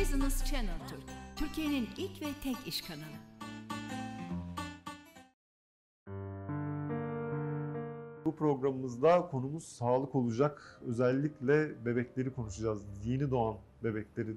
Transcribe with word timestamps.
Business 0.00 0.44
Channel 0.44 0.88
Türk, 0.88 1.02
Türkiye'nin 1.36 1.88
ilk 1.96 2.22
ve 2.22 2.26
tek 2.42 2.56
iş 2.66 2.82
kanalı. 2.82 3.18
Bu 8.24 8.36
programımızda 8.36 9.28
konumuz 9.30 9.64
sağlık 9.64 10.14
olacak. 10.14 10.80
Özellikle 10.86 11.84
bebekleri 11.84 12.34
konuşacağız. 12.34 12.82
Yeni 13.04 13.30
doğan 13.30 13.56
bebekleri. 13.84 14.36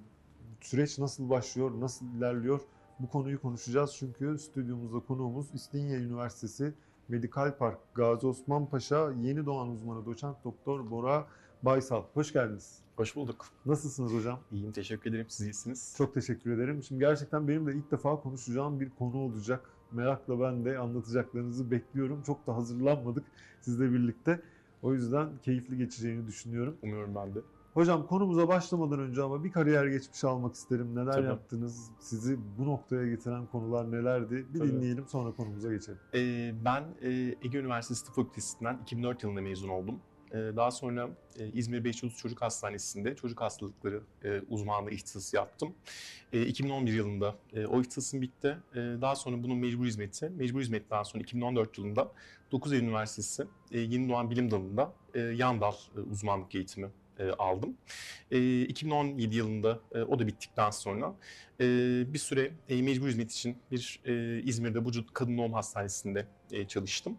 Süreç 0.61 0.99
nasıl 0.99 1.29
başlıyor, 1.29 1.71
nasıl 1.79 2.05
ilerliyor? 2.05 2.61
Bu 2.99 3.09
konuyu 3.09 3.41
konuşacağız 3.41 3.95
çünkü 3.99 4.37
stüdyomuzda 4.37 4.99
konuğumuz 4.99 5.53
İstinye 5.53 5.97
Üniversitesi 5.97 6.73
Medikal 7.07 7.57
Park 7.57 7.79
Gazi 7.95 8.27
Osman 8.27 8.65
Paşa 8.65 9.11
yeni 9.11 9.45
doğan 9.45 9.69
uzmanı 9.69 10.05
doçent 10.05 10.43
doktor 10.43 10.91
Bora 10.91 11.27
Baysal. 11.63 12.03
Hoş 12.13 12.33
geldiniz. 12.33 12.79
Hoş 12.95 13.15
bulduk. 13.15 13.45
Nasılsınız 13.65 14.13
hocam? 14.13 14.39
İyiyim, 14.51 14.71
teşekkür 14.71 15.09
ederim. 15.09 15.25
Siz 15.29 15.45
iyisiniz. 15.45 15.95
Çok 15.97 16.13
teşekkür 16.13 16.51
ederim. 16.51 16.83
Şimdi 16.83 16.99
gerçekten 16.99 17.47
benim 17.47 17.67
de 17.67 17.73
ilk 17.73 17.91
defa 17.91 18.21
konuşacağım 18.21 18.79
bir 18.79 18.89
konu 18.89 19.17
olacak. 19.17 19.69
Merakla 19.91 20.39
ben 20.39 20.65
de 20.65 20.77
anlatacaklarınızı 20.77 21.71
bekliyorum. 21.71 22.23
Çok 22.23 22.47
da 22.47 22.55
hazırlanmadık 22.55 23.23
sizle 23.61 23.91
birlikte. 23.91 24.41
O 24.81 24.93
yüzden 24.93 25.29
keyifli 25.43 25.77
geçeceğini 25.77 26.27
düşünüyorum. 26.27 26.77
Umuyorum 26.81 27.15
ben 27.15 27.35
de. 27.35 27.39
Hocam 27.73 28.07
konumuza 28.07 28.47
başlamadan 28.47 28.99
önce 28.99 29.21
ama 29.21 29.43
bir 29.43 29.51
kariyer 29.51 29.85
geçmişi 29.87 30.27
almak 30.27 30.55
isterim. 30.55 30.95
Neler 30.95 31.11
Tabii. 31.11 31.25
yaptınız? 31.25 31.89
Sizi 31.99 32.37
bu 32.57 32.65
noktaya 32.65 33.07
getiren 33.07 33.45
konular 33.45 33.91
nelerdi? 33.91 34.45
Bir 34.53 34.59
Tabii. 34.59 34.71
dinleyelim 34.71 35.07
sonra 35.07 35.31
konumuza 35.31 35.73
geçelim. 35.73 35.99
Ee, 36.13 36.53
ben 36.65 36.83
e, 37.01 37.09
Ege 37.41 37.57
Üniversitesi 37.59 38.05
Tıp 38.05 38.15
Fakültesinden 38.15 38.77
2004 38.83 39.23
yılında 39.23 39.41
mezun 39.41 39.69
oldum. 39.69 39.95
Ee, 40.33 40.37
daha 40.55 40.71
sonra 40.71 41.09
e, 41.39 41.47
İzmir 41.47 41.83
5 41.83 42.03
Yıldız 42.03 42.17
Çocuk 42.17 42.41
Hastanesi'nde 42.41 43.15
çocuk 43.15 43.41
hastalıkları 43.41 44.01
e, 44.23 44.41
uzmanlığı 44.49 44.91
ihtisası 44.91 45.35
yaptım. 45.35 45.73
E, 46.33 46.45
2011 46.45 46.93
yılında 46.93 47.35
e, 47.53 47.65
o 47.65 47.81
ihtisasım 47.81 48.21
bitti. 48.21 48.57
Daha 48.75 49.15
sonra 49.15 49.43
bunun 49.43 49.57
mecbur 49.57 49.85
hizmeti, 49.85 50.29
mecbur 50.29 50.61
hizmetten 50.61 51.03
sonra 51.03 51.23
2014 51.23 51.77
yılında 51.77 52.11
9 52.51 52.73
Eylül 52.73 52.83
Üniversitesi 52.83 53.43
Yeni 53.71 54.09
Doğan 54.09 54.29
Bilim 54.29 54.51
Dalı'nda 54.51 54.93
yan 55.15 55.61
dal 55.61 55.73
uzmanlık 56.11 56.55
eğitimi 56.55 56.89
e, 57.21 57.31
aldım. 57.31 57.77
E, 58.31 58.61
2017 58.61 59.35
yılında 59.35 59.79
e, 59.95 60.01
o 60.01 60.19
da 60.19 60.27
bittikten 60.27 60.69
sonra 60.69 61.13
e, 61.59 61.63
bir 62.13 62.19
süre 62.19 62.51
e, 62.69 62.81
mecbur 62.81 63.07
hizmet 63.07 63.31
için 63.31 63.57
bir 63.71 63.99
e, 64.05 64.41
İzmir'de 64.43 64.85
Vücut 64.85 65.13
Kadın 65.13 65.37
Doğum 65.37 65.53
Hastanesi'nde 65.53 66.25
e, 66.51 66.67
çalıştım. 66.67 67.17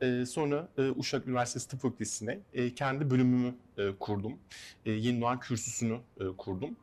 E, 0.00 0.26
sonra 0.26 0.68
e, 0.78 0.82
Uşak 0.82 1.26
Üniversitesi 1.26 1.68
Tıp 1.68 1.80
Fakültesi'ne 1.80 2.38
e, 2.54 2.74
kendi 2.74 3.10
bölümümü 3.10 3.54
e, 3.78 3.90
kurdum. 4.00 4.38
E, 4.86 4.90
Yeni 4.90 5.20
Doğan 5.20 5.40
Kürsüsü'nü 5.40 5.98
e, 6.20 6.24
kurdum. 6.38 6.76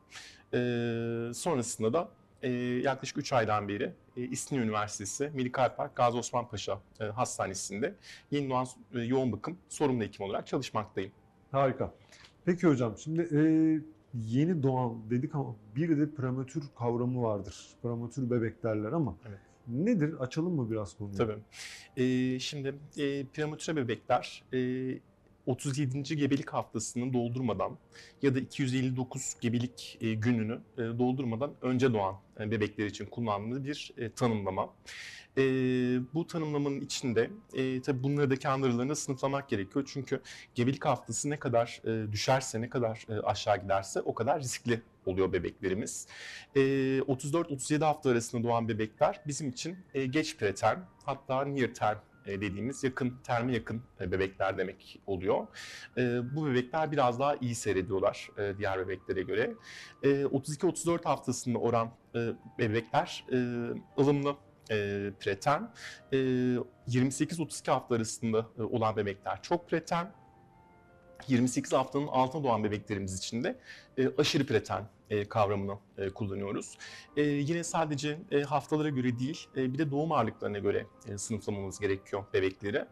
E, 0.54 0.58
sonrasında 1.34 1.92
da 1.92 2.08
e, 2.42 2.50
yaklaşık 2.84 3.18
3 3.18 3.32
aydan 3.32 3.68
beri 3.68 3.92
e, 4.16 4.22
İstinye 4.22 4.62
Üniversitesi 4.62 5.30
Medikal 5.34 5.76
Park 5.76 5.96
Gazi 5.96 6.18
Osman 6.18 6.48
Paşa 6.48 6.80
e, 7.00 7.04
Hastanesi'nde 7.04 7.94
Yeni 8.30 8.50
Doğan 8.50 8.66
e, 8.94 9.00
Yoğun 9.00 9.32
Bakım 9.32 9.58
Sorumlu 9.68 10.04
Hekim 10.04 10.26
olarak 10.26 10.46
çalışmaktayım. 10.46 11.12
Harika. 11.52 11.94
Peki 12.48 12.66
hocam 12.66 12.94
şimdi 12.98 13.28
e, 13.32 13.40
yeni 14.14 14.62
doğan 14.62 15.10
dedik 15.10 15.34
ama 15.34 15.56
bir 15.76 15.98
de 15.98 16.10
prematür 16.10 16.62
kavramı 16.78 17.22
vardır. 17.22 17.66
Prematür 17.82 18.30
bebek 18.30 18.62
derler 18.62 18.92
ama 18.92 19.16
Evet. 19.28 19.38
nedir? 19.68 20.14
Açalım 20.20 20.54
mı 20.54 20.70
biraz 20.70 20.96
konuyu? 20.96 21.16
Tabii. 21.16 21.36
Ee, 21.96 22.38
şimdi 22.38 22.74
e, 22.98 23.24
prematüre 23.26 23.76
bebekler 23.76 24.44
e, 24.52 24.58
37. 25.48 26.16
gebelik 26.16 26.50
haftasını 26.50 27.12
doldurmadan 27.12 27.78
ya 28.22 28.34
da 28.34 28.38
259 28.38 29.34
gebelik 29.40 29.98
e, 30.00 30.14
gününü 30.14 30.60
e, 30.78 30.78
doldurmadan 30.78 31.54
önce 31.62 31.92
doğan 31.92 32.16
e, 32.40 32.50
bebekler 32.50 32.86
için 32.86 33.06
kullandığımız 33.06 33.64
bir 33.64 33.92
tanımlama. 34.16 34.74
Bu 36.14 36.26
tanımlamanın 36.26 36.80
içinde 36.80 37.30
tabii 37.80 38.02
bunları 38.02 38.30
da 38.30 38.36
kendi 38.36 38.66
aralarında 38.66 38.94
sınıflamak 38.94 39.48
gerekiyor. 39.48 39.90
Çünkü 39.92 40.20
gebelik 40.54 40.84
haftası 40.84 41.30
ne 41.30 41.36
kadar 41.36 41.82
düşerse, 42.12 42.60
ne 42.60 42.70
kadar 42.70 43.06
aşağı 43.24 43.62
giderse 43.62 44.00
o 44.00 44.14
kadar 44.14 44.40
riskli 44.40 44.82
oluyor 45.06 45.32
bebeklerimiz. 45.32 46.06
E, 46.54 46.60
34-37 46.60 47.84
hafta 47.84 48.10
arasında 48.10 48.42
doğan 48.42 48.68
bebekler 48.68 49.20
bizim 49.26 49.48
için 49.48 49.78
geç 50.10 50.36
preterm 50.36 50.80
hatta 51.04 51.44
near 51.44 51.74
term 51.74 51.98
dediğimiz 52.28 52.84
yakın 52.84 53.18
terme 53.24 53.52
yakın 53.52 53.82
e, 54.00 54.12
bebekler 54.12 54.58
demek 54.58 55.00
oluyor. 55.06 55.46
E, 55.96 56.20
bu 56.36 56.46
bebekler 56.46 56.92
biraz 56.92 57.20
daha 57.20 57.36
iyi 57.36 57.54
seyrediyorlar 57.54 58.30
e, 58.38 58.58
diğer 58.58 58.78
bebeklere 58.78 59.22
göre. 59.22 59.54
E, 60.02 60.08
32-34 60.08 61.04
haftasında 61.04 61.58
oran 61.58 61.90
e, 62.14 62.28
bebekler 62.58 63.24
e, 63.32 63.36
ılımlı 64.00 64.36
e, 64.70 65.10
preterm. 65.20 65.64
E, 66.12 66.16
28-32 66.16 67.70
hafta 67.70 67.94
arasında 67.94 68.46
e, 68.58 68.62
olan 68.62 68.96
bebekler 68.96 69.42
çok 69.42 69.68
preterm. 69.68 70.08
28 71.28 71.72
haftanın 71.72 72.06
altına 72.06 72.44
doğan 72.44 72.64
bebeklerimiz 72.64 73.18
için 73.18 73.44
de 73.44 73.58
e, 73.98 74.08
aşırı 74.18 74.46
preterm 74.46 74.84
e, 75.10 75.28
kavramını 75.28 75.78
e, 75.98 76.10
kullanıyoruz. 76.10 76.78
E, 77.16 77.22
yine 77.22 77.64
sadece 77.64 78.18
e, 78.30 78.42
haftalara 78.42 78.88
göre 78.88 79.18
değil, 79.18 79.46
e, 79.56 79.72
bir 79.72 79.78
de 79.78 79.90
doğum 79.90 80.12
ağırlıklarına 80.12 80.58
göre 80.58 80.86
e, 81.08 81.18
sınıflamamız 81.18 81.80
gerekiyor 81.80 82.24
bebekleri. 82.34 82.84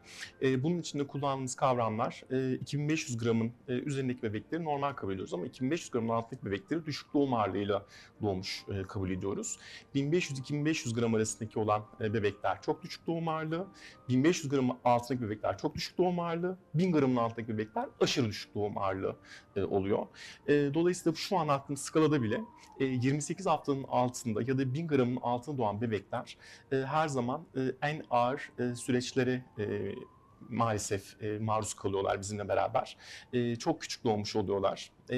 E, 0.42 0.62
bunun 0.62 0.78
için 0.78 0.98
de 0.98 1.06
kullandığımız 1.06 1.54
kavramlar 1.54 2.22
e, 2.30 2.54
2500 2.54 3.18
gramın 3.18 3.52
e, 3.68 3.72
üzerindeki 3.72 4.22
bebekleri 4.22 4.64
normal 4.64 4.92
kabul 4.92 5.12
ediyoruz 5.12 5.34
ama 5.34 5.46
2500 5.46 5.90
gramın 5.90 6.08
altındaki 6.08 6.46
bebekleri 6.46 6.86
düşük 6.86 7.14
doğum 7.14 7.34
ağırlığıyla 7.34 7.86
doğmuş 8.22 8.64
e, 8.68 8.82
kabul 8.82 9.10
ediyoruz. 9.10 9.58
1500-2500 9.94 10.94
gram 10.94 11.14
arasındaki 11.14 11.58
olan 11.58 11.82
e, 12.00 12.14
bebekler 12.14 12.62
çok 12.62 12.82
düşük 12.82 13.06
doğum 13.06 13.28
ağırlığı, 13.28 13.66
1500 14.08 14.48
gramın 14.48 14.76
altındaki 14.84 15.24
bebekler 15.24 15.58
çok 15.58 15.74
düşük 15.74 15.98
doğum 15.98 16.20
ağırlığı, 16.20 16.58
1000 16.74 16.92
gramın 16.92 17.16
altındaki 17.16 17.52
bebekler 17.52 17.86
aşırı 18.00 18.26
düşük 18.28 18.54
doğum 18.54 18.78
ağırlığı 18.78 19.16
e, 19.56 19.62
oluyor. 19.64 20.06
E, 20.48 20.52
dolayısıyla 20.74 20.95
şu 21.14 21.38
anlattığım 21.38 21.76
skalada 21.76 22.22
bile 22.22 22.40
e, 22.80 22.84
28 22.84 23.46
haftanın 23.46 23.84
altında 23.88 24.42
ya 24.42 24.58
da 24.58 24.74
1000 24.74 24.88
gramın 24.88 25.16
altında 25.16 25.58
doğan 25.58 25.80
bebekler 25.80 26.36
e, 26.72 26.76
her 26.76 27.08
zaman 27.08 27.46
e, 27.56 27.60
en 27.82 28.02
ağır 28.10 28.50
e, 28.58 28.74
süreçlere 28.74 29.44
e, 29.58 29.94
maalesef 30.48 31.22
e, 31.22 31.38
maruz 31.38 31.74
kalıyorlar 31.74 32.20
bizimle 32.20 32.48
beraber. 32.48 32.96
E, 33.32 33.56
çok 33.56 33.80
küçük 33.80 34.04
doğmuş 34.04 34.36
oluyorlar. 34.36 34.90
E, 35.10 35.16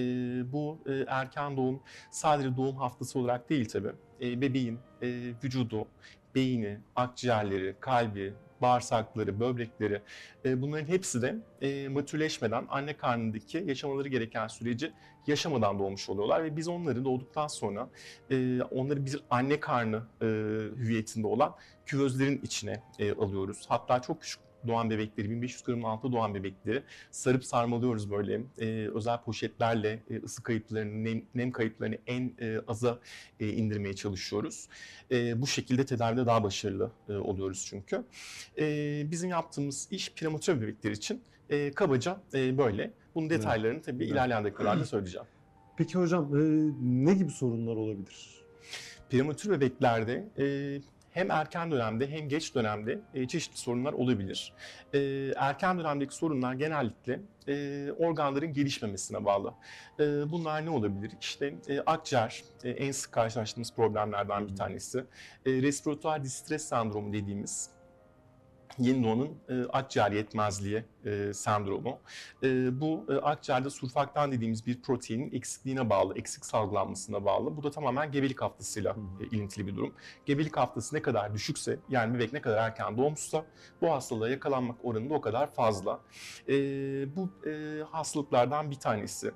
bu 0.52 0.78
e, 0.86 0.92
erken 1.08 1.56
doğum 1.56 1.80
sadece 2.10 2.56
doğum 2.56 2.76
haftası 2.76 3.18
olarak 3.18 3.50
değil 3.50 3.68
tabii. 3.68 3.92
E, 4.20 4.40
bebeğin 4.40 4.78
e, 5.02 5.08
vücudu, 5.44 5.86
beyni, 6.34 6.78
akciğerleri, 6.96 7.76
kalbi, 7.80 8.34
bağırsakları, 8.62 9.40
böbrekleri 9.40 10.02
e, 10.44 10.62
bunların 10.62 10.86
hepsi 10.86 11.22
de 11.22 11.36
e, 11.62 11.88
matürleşmeden 11.88 12.66
anne 12.70 12.96
karnındaki 12.96 13.58
yaşamaları 13.66 14.08
gereken 14.08 14.46
süreci 14.48 14.92
yaşamadan 15.26 15.78
doğmuş 15.78 16.08
oluyorlar 16.08 16.44
ve 16.44 16.56
biz 16.56 16.68
onları 16.68 17.04
doğduktan 17.04 17.46
sonra 17.46 17.88
e, 18.30 18.62
onları 18.62 19.06
bir 19.06 19.20
anne 19.30 19.60
karnı 19.60 20.02
e, 20.22 20.26
hüviyetinde 20.76 21.26
olan 21.26 21.54
küvezlerin 21.86 22.40
içine 22.42 22.82
e, 22.98 23.12
alıyoruz. 23.12 23.64
Hatta 23.68 24.02
çok 24.02 24.22
küçük 24.22 24.47
doğan 24.66 24.90
bebekleri, 24.90 25.30
1500 25.30 25.62
gramın 25.62 25.82
altında 25.82 26.12
doğan 26.12 26.34
bebekleri 26.34 26.82
sarıp 27.10 27.44
sarmalıyoruz 27.44 28.10
böyle 28.10 28.40
e, 28.58 28.88
özel 28.94 29.20
poşetlerle 29.22 30.02
e, 30.10 30.16
ısı 30.22 30.42
kayıplarını, 30.42 31.04
nem, 31.04 31.22
nem 31.34 31.52
kayıplarını 31.52 31.98
en 32.06 32.32
e, 32.40 32.58
aza 32.66 32.98
e, 33.40 33.48
indirmeye 33.48 33.94
çalışıyoruz. 33.94 34.68
E, 35.10 35.42
bu 35.42 35.46
şekilde 35.46 35.86
tedavide 35.86 36.26
daha 36.26 36.44
başarılı 36.44 36.90
e, 37.08 37.12
oluyoruz 37.12 37.66
çünkü. 37.70 38.04
E, 38.58 39.02
bizim 39.10 39.30
yaptığımız 39.30 39.88
iş 39.90 40.12
prematür 40.14 40.60
bebekler 40.60 40.90
için 40.90 41.22
e, 41.50 41.72
kabaca 41.72 42.20
e, 42.34 42.58
böyle. 42.58 42.90
Bunun 43.14 43.30
detaylarını 43.30 43.82
tabii 43.82 44.04
Evet. 44.04 44.12
ilerleyen 44.12 44.44
dakikalarda 44.44 44.84
söyleyeceğim. 44.84 45.26
Peki 45.76 45.98
hocam 45.98 46.36
e, 46.36 46.40
ne 46.82 47.14
gibi 47.14 47.30
sorunlar 47.30 47.76
olabilir? 47.76 48.38
Prematür 49.10 49.50
bebeklerde 49.50 50.28
e, 50.38 50.44
hem 51.18 51.30
erken 51.30 51.70
dönemde 51.70 52.10
hem 52.10 52.28
geç 52.28 52.54
dönemde 52.54 53.00
e, 53.14 53.28
çeşitli 53.28 53.56
sorunlar 53.56 53.92
olabilir. 53.92 54.52
E, 54.94 54.98
erken 55.36 55.78
dönemdeki 55.78 56.14
sorunlar 56.14 56.54
genellikle 56.54 57.20
e, 57.48 57.88
organların 57.92 58.52
gelişmemesine 58.52 59.24
bağlı. 59.24 59.54
E, 60.00 60.04
bunlar 60.30 60.66
ne 60.66 60.70
olabilir? 60.70 61.12
İşte 61.20 61.54
e, 61.68 61.80
akciğer 61.80 62.42
e, 62.64 62.70
en 62.70 62.92
sık 62.92 63.12
karşılaştığımız 63.12 63.74
problemlerden 63.74 64.48
bir 64.48 64.56
tanesi. 64.56 64.98
E, 65.46 65.62
respiratuar 65.62 66.24
distres 66.24 66.68
sendromu 66.68 67.12
dediğimiz 67.12 67.70
yeni 68.78 69.04
doğanın 69.04 69.28
e, 69.48 69.68
akciğer 69.72 70.12
yetmezliği 70.12 70.84
e, 71.04 71.32
sendromu. 71.34 71.98
E, 72.42 72.80
bu 72.80 73.06
e, 73.08 73.14
akciğerde 73.14 73.70
surfaktan 73.70 74.32
dediğimiz 74.32 74.66
bir 74.66 74.82
proteinin 74.82 75.32
eksikliğine 75.32 75.90
bağlı, 75.90 76.18
eksik 76.18 76.46
salgılanmasına 76.46 77.24
bağlı. 77.24 77.56
Bu 77.56 77.62
da 77.62 77.70
tamamen 77.70 78.12
gebelik 78.12 78.42
haftasıyla 78.42 78.96
e, 79.20 79.36
ilintili 79.36 79.66
bir 79.66 79.76
durum. 79.76 79.94
Gebelik 80.26 80.56
haftası 80.56 80.96
ne 80.96 81.02
kadar 81.02 81.34
düşükse, 81.34 81.78
yani 81.88 82.14
bebek 82.14 82.32
ne 82.32 82.40
kadar 82.40 82.66
erken 82.68 82.96
doğmuşsa 82.96 83.44
bu 83.80 83.92
hastalığa 83.92 84.28
yakalanmak 84.28 84.84
oranı 84.84 85.10
da 85.10 85.14
o 85.14 85.20
kadar 85.20 85.54
fazla. 85.54 86.00
E, 86.48 86.54
bu 87.16 87.30
e, 87.48 87.82
hastalıklardan 87.90 88.70
bir 88.70 88.76
tanesi. 88.76 89.30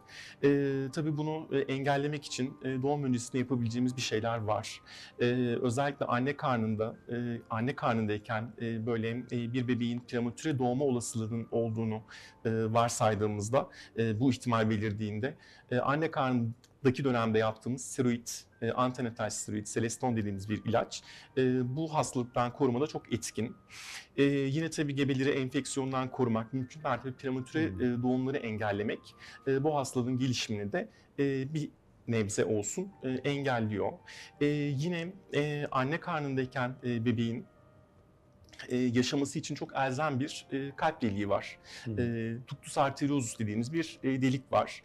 E, 0.44 0.49
tabii 0.93 1.17
bunu 1.17 1.49
e, 1.52 1.58
engellemek 1.58 2.25
için 2.25 2.58
e, 2.64 2.82
doğum 2.82 3.05
öncesinde 3.05 3.38
yapabileceğimiz 3.38 3.96
bir 3.96 4.02
şeyler 4.02 4.38
var. 4.38 4.81
E, 5.20 5.25
özellikle 5.62 6.06
anne 6.06 6.37
karnında, 6.37 6.96
e, 7.08 7.40
anne 7.50 7.76
karnındayken 7.76 8.52
e, 8.61 8.87
böyle 8.87 9.21
e, 9.32 9.52
bir 9.52 9.69
bebeğin 9.69 10.00
prematüre 10.00 10.58
doğma 10.58 10.84
olasılığının 10.84 11.48
olduğunu 11.50 12.02
e, 12.44 12.50
varsaydığımızda 12.50 13.69
e, 13.98 14.20
bu 14.20 14.30
ihtimal 14.30 14.70
belirdiğinde 14.70 15.34
anne 15.82 16.10
karnındaki 16.10 17.04
dönemde 17.04 17.38
yaptığımız 17.38 17.84
steroid, 17.84 18.26
antenatal 18.74 19.30
steroid, 19.30 19.66
Celeston 19.66 20.16
dediğimiz 20.16 20.48
bir 20.48 20.64
ilaç 20.64 21.02
bu 21.64 21.94
hastalıktan 21.94 22.52
korumada 22.52 22.86
çok 22.86 23.12
etkin. 23.12 23.56
Yine 24.46 24.70
tabii 24.70 24.94
gebeleri 24.94 25.30
enfeksiyondan 25.30 26.10
korumak, 26.10 26.52
mümkün 26.52 26.82
mertebe 26.82 27.12
prematüre 27.12 27.70
Hmm. 27.70 28.02
doğumları 28.02 28.36
engellemek 28.36 29.14
bu 29.46 29.76
hastalığın 29.76 30.19
gelişimini 30.19 30.72
de 30.72 30.88
bir 31.54 31.70
nebze 32.08 32.44
olsun 32.44 32.92
engelliyor. 33.24 33.92
Yine 34.40 35.12
anne 35.70 36.00
karnındayken 36.00 36.76
bebeğin 36.82 37.46
e, 38.69 38.76
yaşaması 38.76 39.38
için 39.38 39.55
çok 39.55 39.76
elzem 39.76 40.20
bir 40.20 40.47
e, 40.53 40.76
kalp 40.76 41.03
deliği 41.03 41.29
var. 41.29 41.59
Hı. 41.85 41.91
E, 41.91 42.37
ductus 42.49 42.79
arteriosus 42.79 43.38
dediğimiz 43.38 43.73
bir 43.73 43.99
e, 44.03 44.23
delik 44.23 44.53
var. 44.53 44.82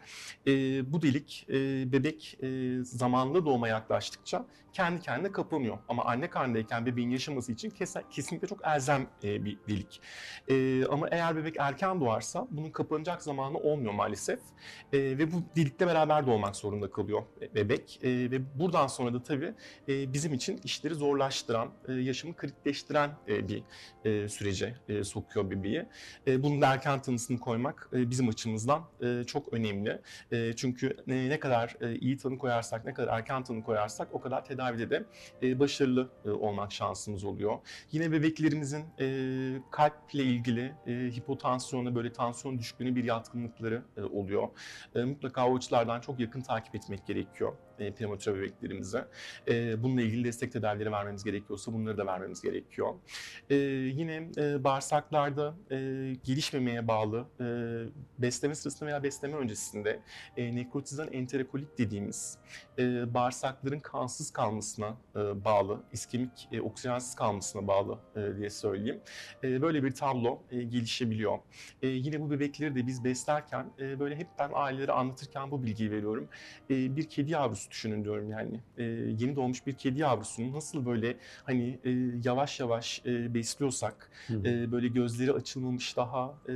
E, 0.47 0.51
bu 0.93 1.01
delik 1.01 1.45
e, 1.49 1.53
bebek 1.91 2.37
e, 2.43 2.77
zamanlı 2.83 3.45
doğuma 3.45 3.67
yaklaştıkça 3.67 4.45
kendi 4.73 5.01
kendine 5.01 5.31
kapanıyor. 5.31 5.77
Ama 5.87 6.05
anne 6.05 6.29
karnındayken 6.29 6.85
bebeğin 6.85 7.09
yaşaması 7.09 7.51
için 7.51 7.69
kes- 7.69 7.95
kesinlikle 8.09 8.47
çok 8.47 8.67
elzem 8.67 9.07
e, 9.23 9.45
bir 9.45 9.57
delik. 9.69 10.01
E, 10.47 10.85
ama 10.85 11.07
eğer 11.11 11.35
bebek 11.35 11.55
erken 11.59 12.01
doğarsa 12.01 12.47
bunun 12.51 12.71
kapanacak 12.71 13.23
zamanı 13.23 13.57
olmuyor 13.57 13.93
maalesef. 13.93 14.39
E, 14.93 14.99
ve 14.99 15.31
bu 15.31 15.43
delikle 15.55 15.87
beraber 15.87 16.27
doğmak 16.27 16.55
zorunda 16.55 16.91
kalıyor 16.91 17.23
e, 17.41 17.55
bebek. 17.55 17.99
E, 18.03 18.31
ve 18.31 18.59
buradan 18.59 18.87
sonra 18.87 19.13
da 19.13 19.23
tabii 19.23 19.53
e, 19.89 20.13
bizim 20.13 20.33
için 20.33 20.59
işleri 20.63 20.95
zorlaştıran, 20.95 21.69
e, 21.87 21.93
yaşamı 21.93 22.35
kritikleştiren 22.35 23.11
e, 23.27 23.47
bir 23.47 23.63
e, 24.05 24.27
sürece 24.27 24.75
e, 24.89 25.03
sokuyor 25.03 25.51
bebeği. 25.51 25.85
E, 26.27 26.43
bunun 26.43 26.61
da 26.61 26.73
erken 26.73 27.01
tanısını 27.01 27.39
koymak 27.39 27.89
e, 27.93 28.09
bizim 28.09 28.29
açımızdan 28.29 28.81
e, 29.01 29.23
çok 29.23 29.53
önemli. 29.53 30.01
E, 30.31 30.53
çünkü 30.55 30.97
ne, 31.07 31.29
ne 31.29 31.39
kadar 31.39 31.77
e, 31.81 31.95
iyi 31.95 32.17
tanı 32.17 32.37
koyarsak, 32.37 32.85
ne 32.85 32.93
kadar 32.93 33.17
erken 33.17 33.43
tanı 33.43 33.63
koyarsak 33.63 34.07
o 34.11 34.21
kadar 34.21 34.45
tedavide 34.45 34.89
de 34.89 35.05
e, 35.43 35.59
başarılı 35.59 36.09
e, 36.25 36.29
olmak 36.29 36.71
şansımız 36.71 37.23
oluyor. 37.23 37.57
Yine 37.91 38.11
bebeklerimizin 38.11 38.85
e, 38.99 39.07
kalple 39.71 40.23
ilgili 40.23 40.73
e, 40.87 40.91
hipotansiyona, 40.91 41.95
böyle 41.95 42.13
tansiyon 42.13 42.59
düşüklüğüne 42.59 42.95
bir 42.95 43.03
yatkınlıkları 43.03 43.83
e, 43.97 44.01
oluyor. 44.01 44.47
E, 44.95 45.03
mutlaka 45.03 45.47
o 45.49 45.57
açılardan 45.57 46.01
çok 46.01 46.19
yakın 46.19 46.41
takip 46.41 46.75
etmek 46.75 47.07
gerekiyor 47.07 47.53
e, 47.79 47.91
prematüre 47.91 48.35
bebeklerimize. 48.35 49.07
E, 49.47 49.83
bununla 49.83 50.01
ilgili 50.01 50.23
destek 50.23 50.51
tedavileri 50.51 50.91
vermemiz 50.91 51.23
gerekiyorsa 51.23 51.73
bunları 51.73 51.97
da 51.97 52.05
vermemiz 52.05 52.41
gerekiyor. 52.41 52.93
E, 53.49 53.55
yine 53.55 54.29
e, 54.37 54.63
bağırsaklarda 54.63 55.55
e, 55.71 55.75
gelişmemeye 56.23 56.87
bağlı 56.87 57.25
e, 57.39 57.45
besleme 58.21 58.55
sırasında 58.55 58.89
veya 58.89 59.03
besleme 59.03 59.37
öncesinde 59.37 59.99
e, 60.37 60.55
nekrotizan 60.55 61.13
enterokolit 61.13 61.77
dediğimiz 61.77 62.37
bağırsakların 63.13 63.79
kansız 63.79 64.31
kalmasına 64.31 64.97
bağlı, 65.15 65.83
iskemik 65.93 66.47
e, 66.51 66.61
oksijensiz 66.61 67.15
kalmasına 67.15 67.67
bağlı 67.67 67.99
diye 68.37 68.49
söyleyeyim. 68.49 69.01
Böyle 69.43 69.83
bir 69.83 69.91
tablo 69.91 70.43
gelişebiliyor. 70.51 71.37
Yine 71.81 72.21
bu 72.21 72.31
bebekleri 72.31 72.75
de 72.75 72.87
biz 72.87 73.03
beslerken 73.03 73.71
böyle 73.79 74.15
hep 74.15 74.27
ben 74.39 74.51
ailelere 74.53 74.91
anlatırken 74.91 75.51
bu 75.51 75.63
bilgiyi 75.63 75.91
veriyorum. 75.91 76.27
Bir 76.69 77.09
kedi 77.09 77.31
yavrusu 77.31 77.66
düşünün 77.71 78.03
diyorum 78.03 78.29
yani. 78.29 78.61
E, 78.77 78.83
yeni 79.17 79.35
doğmuş 79.35 79.67
bir 79.67 79.73
kedi 79.73 79.99
yavrusunun 79.99 80.53
nasıl 80.53 80.85
böyle 80.85 81.17
hani 81.43 81.79
e, 81.83 81.91
yavaş 82.23 82.59
yavaş 82.59 83.01
e, 83.05 83.33
besliyorsak, 83.33 84.11
Hı. 84.27 84.33
e, 84.33 84.71
böyle 84.71 84.87
gözleri 84.87 85.33
açılmamış 85.33 85.97
daha, 85.97 86.35
e, 86.45 86.53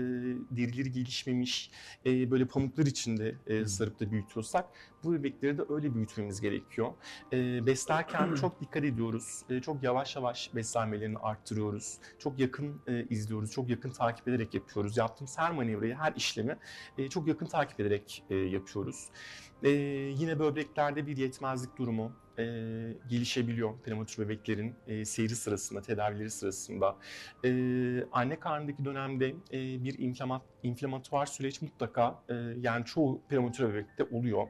derileri 0.51 0.91
gelişmemiş, 0.91 1.71
e, 2.05 2.31
böyle 2.31 2.45
pamuklar 2.45 2.85
içinde 2.85 3.35
e, 3.47 3.65
sarıp 3.65 3.99
da 3.99 4.11
büyütüyorsak 4.11 4.65
bu 5.03 5.13
bebekleri 5.13 5.57
de 5.57 5.61
öyle 5.69 5.95
büyütmemiz 5.95 6.41
gerekiyor. 6.41 6.93
E, 7.33 7.65
beslerken 7.65 8.35
çok 8.41 8.61
dikkat 8.61 8.83
ediyoruz. 8.83 9.41
E, 9.49 9.59
çok 9.59 9.83
yavaş 9.83 10.15
yavaş 10.15 10.55
beslenmelerini 10.55 11.17
arttırıyoruz. 11.17 11.97
Çok 12.19 12.39
yakın 12.39 12.81
e, 12.87 13.05
izliyoruz. 13.09 13.51
Çok 13.51 13.69
yakın 13.69 13.89
takip 13.89 14.27
ederek 14.27 14.53
yapıyoruz. 14.53 14.97
Yaptığımız 14.97 15.37
her 15.37 15.51
manevrayı, 15.51 15.95
her 15.95 16.13
işlemi 16.15 16.57
e, 16.97 17.09
çok 17.09 17.27
yakın 17.27 17.45
takip 17.45 17.79
ederek 17.79 18.23
e, 18.29 18.35
yapıyoruz. 18.35 19.09
E, 19.63 19.69
yine 19.69 20.39
böbreklerde 20.39 21.07
bir 21.07 21.17
yetmezlik 21.17 21.77
durumu 21.77 22.11
e, 22.39 22.43
gelişebiliyor 23.09 23.79
prematür 23.83 24.23
bebeklerin 24.23 24.75
e, 24.87 25.05
seyri 25.05 25.35
sırasında, 25.35 25.81
tedavileri 25.81 26.29
sırasında. 26.29 26.97
E, 27.45 27.49
anne 28.11 28.39
karnındaki 28.39 28.85
dönemde 28.85 29.27
e, 29.29 29.83
bir 29.83 29.99
inflamat, 29.99 30.41
inflamatuar 30.63 31.25
süreç 31.25 31.61
mutlaka 31.61 32.23
e, 32.29 32.33
yani 32.59 32.85
çoğu 32.85 33.21
prematür 33.29 33.69
bebekte 33.69 34.03
oluyor. 34.03 34.47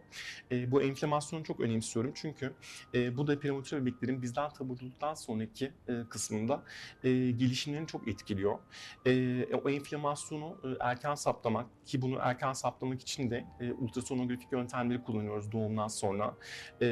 E, 0.51 0.71
bu 0.71 0.81
enflamasyonu 0.81 1.43
çok 1.43 1.59
önemsiyorum 1.59 2.11
çünkü 2.15 2.53
e, 2.93 3.17
bu 3.17 3.27
da 3.27 3.39
prematür 3.39 3.81
bebeklerin 3.81 4.21
bizden 4.21 4.49
tabi 4.49 4.71
olduktan 4.71 5.13
sonraki 5.13 5.71
e, 5.87 5.93
kısmında 6.09 6.63
e, 7.03 7.09
gelişimlerini 7.31 7.87
çok 7.87 8.07
etkiliyor. 8.07 8.59
E, 9.05 9.45
o 9.45 9.69
enflamasyonu 9.69 10.57
e, 10.63 10.67
erken 10.79 11.15
saptamak 11.15 11.65
ki 11.85 12.01
bunu 12.01 12.17
erken 12.21 12.53
saptamak 12.53 13.01
için 13.01 13.29
de 13.31 13.45
e, 13.59 13.71
ultrasonografik 13.71 14.51
yöntemleri 14.51 15.03
kullanıyoruz 15.03 15.51
doğumdan 15.51 15.87
sonra. 15.87 16.35
E, 16.81 16.87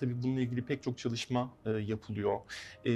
tabii 0.00 0.22
bununla 0.32 0.44
ilgili 0.44 0.64
pek 0.64 0.82
çok 0.82 0.98
çalışma 0.98 1.50
e, 1.66 1.70
yapılıyor. 1.70 2.40
E, 2.84 2.92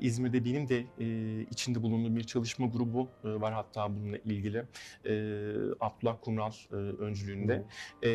İzmir'de 0.00 0.44
benim 0.44 0.68
de 0.68 0.84
e, 0.98 1.40
içinde 1.50 1.82
bulunduğum 1.82 2.16
bir 2.16 2.24
çalışma 2.24 2.66
grubu 2.66 3.08
e, 3.24 3.28
var 3.28 3.52
hatta 3.52 3.96
bununla 3.96 4.16
ilgili. 4.16 4.64
E, 5.04 5.12
Abdullah 5.80 6.16
Kumral 6.20 6.52
e, 6.72 6.74
öncülüğünde. 6.74 7.64
E, 8.02 8.10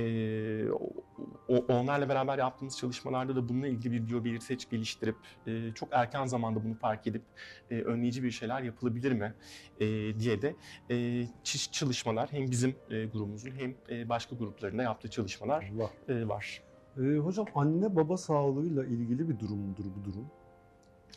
o, 1.48 1.56
onlarla 1.58 2.10
beraber 2.10 2.38
yaptığımız 2.38 2.78
çalışmalarda 2.78 3.36
da 3.36 3.50
bununla 3.50 3.68
ilgili 3.68 3.92
bir 3.94 4.08
biyobelirteç 4.08 4.70
geliştirip 4.70 5.16
e, 5.48 5.72
çok 5.76 5.90
erken 5.92 6.26
zamanda 6.26 6.64
bunu 6.64 6.74
fark 6.74 7.08
edip 7.08 7.24
e, 7.72 7.82
önleyici 7.82 8.24
bir 8.24 8.32
şeyler 8.32 8.62
yapılabilir 8.62 9.12
mi 9.12 9.34
e, 9.80 9.86
diye 10.20 10.42
de 10.42 10.56
e, 10.90 11.28
çalışmalar 11.72 12.32
hem 12.32 12.52
bizim 12.52 12.76
e, 12.90 13.06
grubumuzun 13.06 13.52
hem 13.52 13.76
e, 13.90 14.10
başka 14.10 14.36
gruplarında 14.36 14.84
yaptığı 14.84 15.10
çalışmalar 15.10 15.72
Allah. 15.76 16.16
e, 16.16 16.28
var. 16.28 16.64
Ee, 16.98 17.18
hocam 17.18 17.46
anne 17.56 17.96
baba 17.96 18.18
sağlığıyla 18.18 18.86
ilgili 18.86 19.30
bir 19.30 19.40
durum 19.40 19.60
mudur 19.60 19.86
bu 19.86 20.06
durum? 20.06 20.26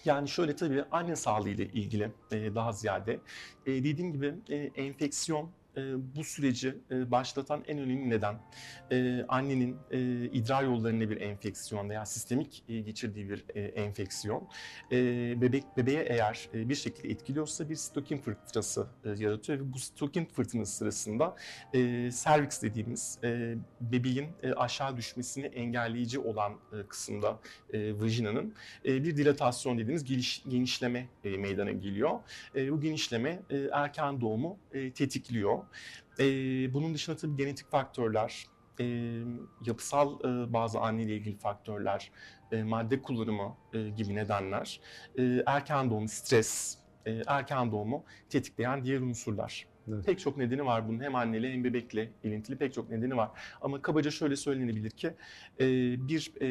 Yani 0.05 0.29
şöyle 0.29 0.57
tabii 0.57 0.85
anne 0.91 1.17
sağlığı 1.17 1.49
ile 1.49 1.65
ilgili 1.65 2.13
e, 2.33 2.55
daha 2.55 2.73
ziyade 2.73 3.21
e, 3.67 3.85
dediğim 3.85 4.13
gibi 4.13 4.35
e, 4.49 4.57
enfeksiyon 4.57 5.51
e, 5.77 5.81
bu 6.17 6.25
süreci 6.25 6.75
e, 6.91 7.11
başlatan 7.11 7.65
en 7.69 7.79
önemli 7.79 8.11
neden 8.11 8.39
e, 8.93 9.25
annenin 9.29 9.77
e, 9.91 10.25
idrar 10.25 10.65
yollarında 10.65 11.11
bir 11.11 11.21
enfeksiyon 11.21 11.91
veya 11.91 12.07
sistemik 12.07 12.65
e, 12.69 12.81
geçirdiği 12.81 13.29
bir 13.29 13.45
e, 13.55 13.61
enfeksiyon 13.61 14.49
e, 14.93 14.97
bebek 15.41 15.65
bebeğe 15.77 16.03
eğer 16.03 16.49
e, 16.55 16.69
bir 16.69 16.75
şekilde 16.75 17.09
etkiliyorsa 17.09 17.69
bir 17.69 17.75
sitokin 17.75 18.19
fırtınası 18.19 18.87
e, 19.05 19.09
yaratıyor 19.09 19.59
ve 19.59 19.73
bu 19.73 19.79
sitokin 19.79 20.25
fırtınası 20.25 20.77
sırasında 20.77 21.37
e, 21.75 22.11
cervix 22.25 22.63
dediğimiz 22.63 23.19
e, 23.25 23.55
bebeğin 23.81 24.27
e, 24.43 24.53
aşağı 24.53 24.97
düşmesini 24.97 25.47
engelleyici 25.47 26.19
olan 26.19 26.53
e, 26.53 26.87
kısımda 26.89 27.39
e, 27.73 28.01
vajinanın 28.01 28.55
e, 28.85 29.05
bir 29.05 29.17
dilatasyon 29.17 29.79
dediğimiz 29.79 30.05
geliş, 30.05 30.43
genişleme 30.49 31.09
e, 31.25 31.37
meydana 31.37 31.73
geliyor. 31.73 32.21
E, 32.55 32.73
bu 32.73 32.81
genişleme 32.81 33.43
e, 33.51 33.57
erken 33.73 34.21
doğumu 34.21 34.59
e, 34.73 34.93
tetikliyor. 34.93 35.59
E, 36.19 36.25
bunun 36.75 36.95
dışında 36.95 37.17
tabii 37.17 37.37
genetik 37.37 37.71
faktörler, 37.71 38.47
e, 38.81 38.85
yapısal 39.67 40.21
e, 40.21 40.53
bazı 40.53 40.79
anneyle 40.79 41.17
ilgili 41.17 41.37
faktörler, 41.37 42.11
e, 42.53 42.63
madde 42.63 43.03
kullanımı 43.03 43.57
e, 43.73 43.89
gibi 43.89 44.15
nedenler, 44.15 44.81
e, 45.19 45.43
erken 45.47 45.91
doğum, 45.91 46.09
stres, 46.09 46.79
e, 47.07 47.23
erken 47.27 47.73
doğumu 47.73 48.05
tetikleyen 48.29 48.85
diğer 48.85 49.01
unsurlar. 49.01 49.67
Evet. 49.89 50.07
Pek 50.07 50.19
çok 50.19 50.37
nedeni 50.37 50.67
var 50.67 50.89
bunun. 50.89 51.01
Hem 51.01 51.15
anneyle 51.15 51.53
hem 51.53 51.65
bebekle 51.65 52.11
ilintili 52.25 52.57
pek 52.57 52.75
çok 52.75 52.91
nedeni 52.91 53.17
var. 53.17 53.31
Ama 53.61 53.83
kabaca 53.83 54.11
şöyle 54.11 54.37
söylenebilir 54.37 54.91
ki 54.91 55.15
e, 55.61 55.67
bir 56.09 56.33
e, 56.41 56.47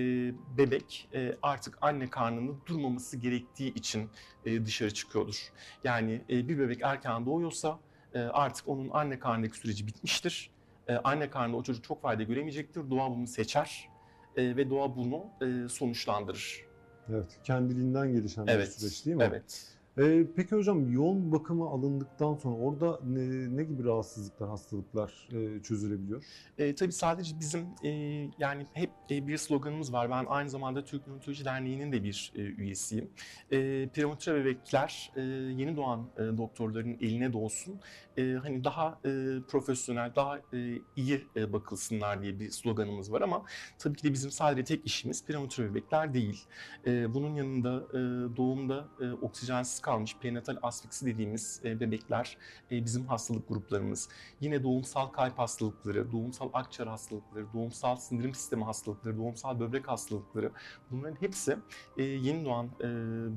bebek 0.57 1.09
e, 1.13 1.35
artık 1.41 1.77
anne 1.81 2.09
karnında 2.09 2.51
durmaması 2.65 3.17
gerektiği 3.17 3.73
için 3.73 4.09
e, 4.45 4.65
dışarı 4.65 4.93
çıkıyordur. 4.93 5.51
Yani 5.83 6.21
e, 6.29 6.47
bir 6.47 6.59
bebek 6.59 6.81
erken 6.81 7.25
doğuyorsa 7.25 7.79
artık 8.19 8.67
onun 8.67 8.89
anne 8.89 9.19
karnındaki 9.19 9.57
süreci 9.57 9.87
bitmiştir. 9.87 10.51
E, 10.87 10.95
anne 10.95 11.29
karnında 11.29 11.57
o 11.57 11.63
çocuk 11.63 11.83
çok 11.83 12.01
fayda 12.01 12.23
göremeyecektir. 12.23 12.89
Doğa 12.89 13.11
bunu 13.11 13.27
seçer 13.27 13.89
e, 14.37 14.55
ve 14.57 14.69
doğa 14.69 14.95
bunu 14.95 15.25
e, 15.41 15.69
sonuçlandırır. 15.69 16.65
Evet. 17.09 17.39
Kendiliğinden 17.43 18.13
gelişen 18.13 18.47
bir 18.47 18.51
Evet. 18.51 18.73
süreç 18.73 19.05
değil 19.05 19.17
mi? 19.17 19.23
Evet. 19.23 19.74
Ee, 19.97 20.27
peki 20.35 20.55
hocam 20.55 20.91
yoğun 20.91 21.31
bakıma 21.31 21.69
alındıktan 21.69 22.35
sonra 22.35 22.55
orada 22.55 22.99
ne, 23.05 23.57
ne 23.57 23.63
gibi 23.63 23.83
rahatsızlıklar, 23.83 24.49
hastalıklar 24.49 25.27
e, 25.31 25.61
çözülebiliyor? 25.63 26.23
E, 26.57 26.75
tabii 26.75 26.91
sadece 26.91 27.39
bizim 27.39 27.67
e, 27.83 27.89
yani 28.39 28.67
hep 28.73 28.89
e, 29.11 29.27
bir 29.27 29.37
sloganımız 29.37 29.93
var. 29.93 30.09
Ben 30.09 30.25
aynı 30.27 30.49
zamanda 30.49 30.85
Türk 30.85 31.07
Nöroloji 31.07 31.45
Derneği'nin 31.45 31.91
de 31.91 32.03
bir 32.03 32.31
e, 32.35 32.41
üyesiyim. 32.41 33.09
E, 33.51 33.89
prematüre 33.89 34.35
bebekler 34.35 35.11
e, 35.15 35.21
yeni 35.21 35.75
doğan 35.77 36.09
e, 36.17 36.37
doktorların 36.37 36.97
eline 37.01 37.33
doğsun. 37.33 37.79
E, 38.17 38.33
hani 38.33 38.63
daha 38.63 38.99
e, 39.05 39.09
profesyonel, 39.47 40.15
daha 40.15 40.37
e, 40.37 40.41
iyi 40.95 41.27
e, 41.35 41.53
bakılsınlar 41.53 42.21
diye 42.21 42.39
bir 42.39 42.49
sloganımız 42.49 43.11
var 43.11 43.21
ama 43.21 43.45
tabii 43.79 43.95
ki 43.95 44.03
de 44.03 44.13
bizim 44.13 44.31
sadece 44.31 44.63
tek 44.63 44.85
işimiz 44.85 45.25
prematüre 45.25 45.69
bebekler 45.69 46.13
değil. 46.13 46.45
E, 46.85 47.13
bunun 47.13 47.35
yanında 47.35 47.83
e, 47.89 47.97
doğumda 48.37 48.87
e, 49.01 49.11
oksijensiz 49.11 49.84
kalmış 49.85 50.15
prenatal 50.21 50.57
asfiksi 50.61 51.05
dediğimiz 51.05 51.61
e, 51.65 51.79
bebekler 51.79 52.37
e, 52.71 52.85
bizim 52.85 53.05
hastalık 53.07 53.47
gruplarımız. 53.47 54.09
Yine 54.41 54.63
doğumsal 54.63 55.07
kalp 55.07 55.39
hastalıkları, 55.39 56.11
doğumsal 56.11 56.49
akciğer 56.53 56.87
hastalıkları, 56.87 57.45
doğumsal 57.53 57.95
sindirim 57.95 58.33
sistemi 58.33 58.63
hastalıkları, 58.63 59.17
doğumsal 59.17 59.59
böbrek 59.59 59.87
hastalıkları 59.87 60.51
bunların 60.91 61.21
hepsi 61.21 61.57
e, 61.97 62.03
yeni 62.03 62.45
doğan 62.45 62.69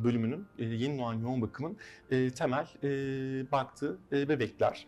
bölümünün, 0.04 0.46
yeni 0.58 0.98
doğan 0.98 1.14
yoğun 1.14 1.42
bakımın 1.42 1.76
temel 2.10 2.66
baktığı 3.52 3.98
bebekler. 4.12 4.86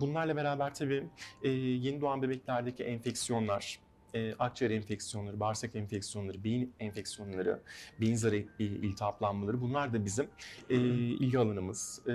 Bunlarla 0.00 0.36
beraber 0.36 0.74
tabii 0.74 1.08
yeni 1.82 2.00
doğan 2.00 2.22
bebeklerdeki 2.22 2.84
enfeksiyonlar, 2.84 3.80
e, 4.14 4.34
akciğer 4.38 4.70
enfeksiyonları, 4.70 5.40
bağırsak 5.40 5.76
enfeksiyonları, 5.76 6.44
beyin 6.44 6.74
enfeksiyonları, 6.80 7.60
beyin 8.00 8.14
zarı 8.14 8.36
iltihaplanmaları 8.58 9.60
bunlar 9.60 9.92
da 9.92 10.04
bizim 10.04 10.26
e, 10.70 10.74
ilgi 10.74 11.38
alanımız. 11.38 12.02
E, 12.06 12.12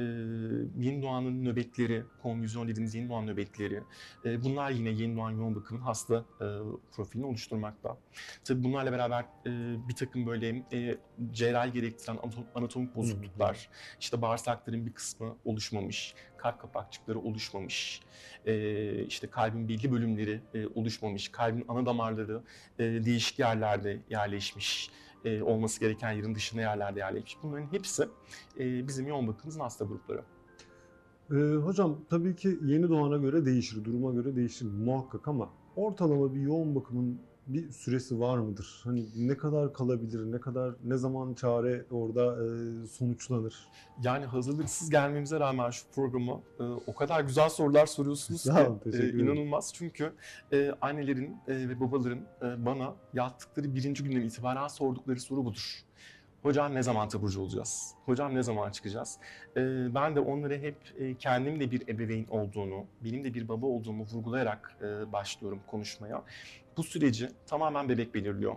yeni 0.77 1.01
doğanın 1.01 1.45
nöbetleri, 1.45 2.03
konvüzyon 2.21 2.67
dediğimiz 2.67 2.95
yeni 2.95 3.09
doğan 3.09 3.27
nöbetleri, 3.27 3.83
e, 4.25 4.43
bunlar 4.43 4.71
yine 4.71 4.89
yeni 4.89 5.17
doğan 5.17 5.31
yoğun 5.31 5.55
bakımın 5.55 5.81
hasta 5.81 6.25
e, 6.41 6.45
profilini 6.91 7.25
oluşturmakta. 7.25 7.97
Tabii 8.43 8.63
bunlarla 8.63 8.91
beraber 8.91 9.25
e, 9.45 9.75
bir 9.87 9.95
takım 9.95 10.25
böyle 10.25 10.65
e, 10.73 10.97
cerrahi 11.31 11.71
gerektiren 11.71 12.15
anatom- 12.15 12.45
anatomik 12.55 12.95
bozukluklar, 12.95 13.69
işte 13.99 14.21
bağırsakların 14.21 14.85
bir 14.85 14.93
kısmı 14.93 15.35
oluşmamış, 15.45 16.15
kalp 16.43 16.61
kapakçıkları 16.61 17.19
oluşmamış, 17.19 18.01
e, 18.45 19.05
işte 19.05 19.27
kalbin 19.27 19.67
belli 19.67 19.91
bölümleri 19.91 20.41
e, 20.53 20.67
oluşmamış, 20.67 21.29
kalbin 21.29 21.65
ana 21.67 21.85
damarları 21.85 22.41
e, 22.79 22.83
değişik 22.83 23.39
yerlerde 23.39 23.99
yerleşmiş, 24.09 24.91
e, 25.25 25.41
olması 25.41 25.79
gereken 25.79 26.11
yerin 26.11 26.35
dışında 26.35 26.61
yerlerde 26.61 26.99
yerleşmiş. 26.99 27.37
Bunların 27.43 27.71
hepsi 27.71 28.03
e, 28.59 28.87
bizim 28.87 29.07
yoğun 29.07 29.27
bakımımızın 29.27 29.59
hasta 29.59 29.85
grupları. 29.85 30.23
Ee, 31.31 31.35
hocam 31.55 31.97
tabii 32.09 32.35
ki 32.35 32.59
yeni 32.63 32.89
doğana 32.89 33.17
göre 33.17 33.45
değişir, 33.45 33.83
duruma 33.83 34.11
göre 34.11 34.35
değişir 34.35 34.65
muhakkak 34.65 35.27
ama 35.27 35.49
ortalama 35.75 36.35
bir 36.35 36.41
yoğun 36.41 36.75
bakımın 36.75 37.19
bir 37.47 37.71
süresi 37.71 38.19
var 38.19 38.37
mıdır? 38.37 38.81
Hani 38.83 39.05
ne 39.15 39.37
kadar 39.37 39.73
kalabilir, 39.73 40.31
ne 40.31 40.39
kadar, 40.39 40.73
ne 40.83 40.97
zaman 40.97 41.33
çare 41.33 41.85
orada 41.91 42.35
e, 42.45 42.87
sonuçlanır? 42.87 43.67
Yani 44.03 44.25
hazırlıksız 44.25 44.89
gelmemize 44.89 45.39
rağmen 45.39 45.69
şu 45.69 45.87
programı 45.95 46.41
e, 46.59 46.63
o 46.63 46.95
kadar 46.95 47.21
güzel 47.21 47.49
sorular 47.49 47.85
soruyorsunuz 47.85 48.43
ki 48.43 48.49
e, 48.93 49.09
inanılmaz. 49.09 49.73
Çünkü 49.73 50.13
e, 50.51 50.71
annelerin 50.81 51.37
e, 51.47 51.69
ve 51.69 51.79
babaların 51.79 52.21
e, 52.41 52.65
bana 52.65 52.93
yattıkları 53.13 53.75
birinci 53.75 54.03
günden 54.03 54.21
itibaren 54.21 54.67
sordukları 54.67 55.19
soru 55.19 55.45
budur. 55.45 55.83
Hocam 56.43 56.75
ne 56.75 56.83
zaman 56.83 57.09
taburcu 57.09 57.41
olacağız? 57.41 57.95
Hocam 58.05 58.35
ne 58.35 58.43
zaman 58.43 58.71
çıkacağız? 58.71 59.17
E, 59.57 59.59
ben 59.95 60.15
de 60.15 60.19
onlara 60.19 60.53
hep 60.53 60.75
e, 60.97 61.15
kendim 61.15 61.59
de 61.59 61.71
bir 61.71 61.87
ebeveyn 61.87 62.25
olduğunu, 62.29 62.85
benim 63.03 63.23
de 63.23 63.33
bir 63.33 63.47
baba 63.47 63.65
olduğumu 63.65 64.03
vurgulayarak 64.03 64.77
e, 64.81 65.11
başlıyorum 65.11 65.59
konuşmaya. 65.67 66.23
Bu 66.77 66.83
süreci 66.83 67.29
tamamen 67.45 67.89
bebek 67.89 68.15
belirliyor. 68.15 68.55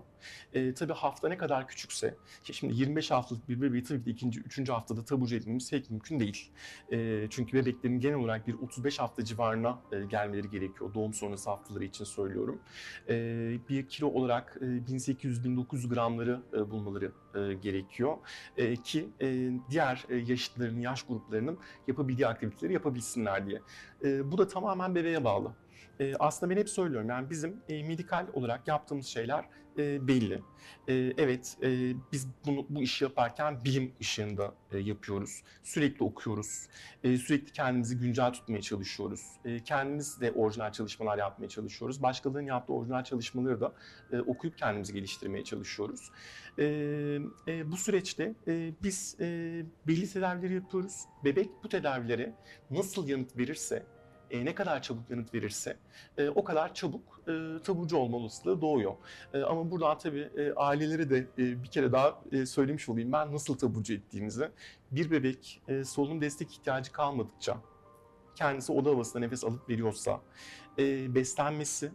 E, 0.54 0.74
tabii 0.74 0.92
hafta 0.92 1.28
ne 1.28 1.36
kadar 1.36 1.68
küçükse, 1.68 2.14
ki 2.44 2.54
şimdi 2.54 2.74
25 2.74 3.10
haftalık 3.10 3.48
bir 3.48 3.62
bebeği 3.62 3.82
tabii 3.82 4.04
ki 4.04 4.10
ikinci, 4.10 4.40
üçüncü 4.40 4.72
haftada 4.72 5.04
taburcu 5.04 5.36
etmemiz 5.36 5.70
pek 5.70 5.90
mümkün 5.90 6.20
değil. 6.20 6.50
E, 6.92 7.26
çünkü 7.30 7.56
bebeklerin 7.56 8.00
genel 8.00 8.16
olarak 8.16 8.46
bir 8.46 8.54
35 8.54 8.98
hafta 8.98 9.24
civarına 9.24 9.78
e, 9.92 10.04
gelmeleri 10.04 10.50
gerekiyor. 10.50 10.94
Doğum 10.94 11.14
sonrası 11.14 11.50
haftaları 11.50 11.84
için 11.84 12.04
söylüyorum. 12.04 12.60
E, 13.08 13.14
bir 13.68 13.88
kilo 13.88 14.08
olarak 14.08 14.58
e, 14.60 14.64
1800-1900 14.64 15.88
gramları 15.88 16.40
e, 16.52 16.70
bulmaları 16.70 17.12
e, 17.34 17.54
gerekiyor. 17.54 18.16
E, 18.56 18.76
ki 18.76 19.08
e, 19.20 19.50
diğer 19.70 20.06
e, 20.08 20.16
yaşıtların, 20.16 20.80
yaş 20.80 21.02
gruplarının 21.02 21.58
yapabildiği 21.88 22.26
aktiviteleri 22.26 22.72
yapabilsinler 22.72 23.46
diye. 23.46 23.60
E, 24.04 24.32
bu 24.32 24.38
da 24.38 24.48
tamamen 24.48 24.94
bebeğe 24.94 25.24
bağlı. 25.24 25.52
E, 26.00 26.14
aslında 26.18 26.54
ben 26.54 26.60
hep 26.60 26.68
söylüyorum 26.68 27.08
yani 27.08 27.30
bizim 27.30 27.60
e, 27.68 27.82
medikal 27.82 28.26
olarak 28.32 28.68
yaptığımız 28.68 29.06
şeyler 29.06 29.44
e, 29.78 30.08
belli. 30.08 30.42
E, 30.88 30.94
evet 30.94 31.56
e, 31.62 31.92
biz 32.12 32.28
bunu 32.46 32.66
bu 32.68 32.82
işi 32.82 33.04
yaparken 33.04 33.64
bilim 33.64 33.92
ışığında 34.00 34.54
e, 34.72 34.78
yapıyoruz. 34.78 35.42
Sürekli 35.62 36.04
okuyoruz. 36.04 36.66
E, 37.04 37.16
sürekli 37.16 37.52
kendimizi 37.52 37.98
güncel 37.98 38.32
tutmaya 38.32 38.62
çalışıyoruz. 38.62 39.20
E, 39.44 39.64
kendimiz 39.64 40.20
de 40.20 40.32
orijinal 40.32 40.72
çalışmalar 40.72 41.18
yapmaya 41.18 41.48
çalışıyoruz. 41.48 42.02
Başkalarının 42.02 42.48
yaptığı 42.48 42.72
orijinal 42.72 43.04
çalışmaları 43.04 43.60
da 43.60 43.72
e, 44.12 44.20
okuyup 44.20 44.58
kendimizi 44.58 44.92
geliştirmeye 44.92 45.44
çalışıyoruz. 45.44 46.10
E, 46.58 46.64
e, 47.48 47.72
bu 47.72 47.76
süreçte 47.76 48.34
e, 48.48 48.72
biz 48.82 49.16
e, 49.20 49.26
belli 49.86 50.12
tedavileri 50.12 50.54
yapıyoruz. 50.54 51.00
Bebek 51.24 51.50
bu 51.64 51.68
tedavilere 51.68 52.34
nasıl 52.70 53.08
yanıt 53.08 53.38
verirse 53.38 53.86
e, 54.30 54.44
ne 54.44 54.54
kadar 54.54 54.82
çabuk 54.82 55.10
yanıt 55.10 55.34
verirse 55.34 55.76
e, 56.18 56.28
o 56.28 56.44
kadar 56.44 56.74
çabuk 56.74 57.20
e, 57.28 57.62
taburcu 57.64 57.96
olma 57.96 58.16
olasılığı 58.16 58.60
doğuyor. 58.60 58.92
E, 59.34 59.42
ama 59.42 59.70
buradan 59.70 59.98
tabii 59.98 60.30
e, 60.36 60.52
ailelere 60.52 61.10
de 61.10 61.18
e, 61.18 61.62
bir 61.62 61.68
kere 61.68 61.92
daha 61.92 62.22
e, 62.32 62.46
söylemiş 62.46 62.88
olayım 62.88 63.12
ben 63.12 63.32
nasıl 63.32 63.58
taburcu 63.58 63.94
ettiğimizi. 63.94 64.50
Bir 64.90 65.10
bebek 65.10 65.62
e, 65.68 65.84
solunum 65.84 66.20
destek 66.20 66.52
ihtiyacı 66.52 66.92
kalmadıkça 66.92 67.56
kendisi 68.34 68.72
oda 68.72 68.90
havasında 68.90 69.18
nefes 69.18 69.44
alıp 69.44 69.68
veriyorsa 69.68 70.20
e, 70.78 71.14
beslenmesi 71.14 71.92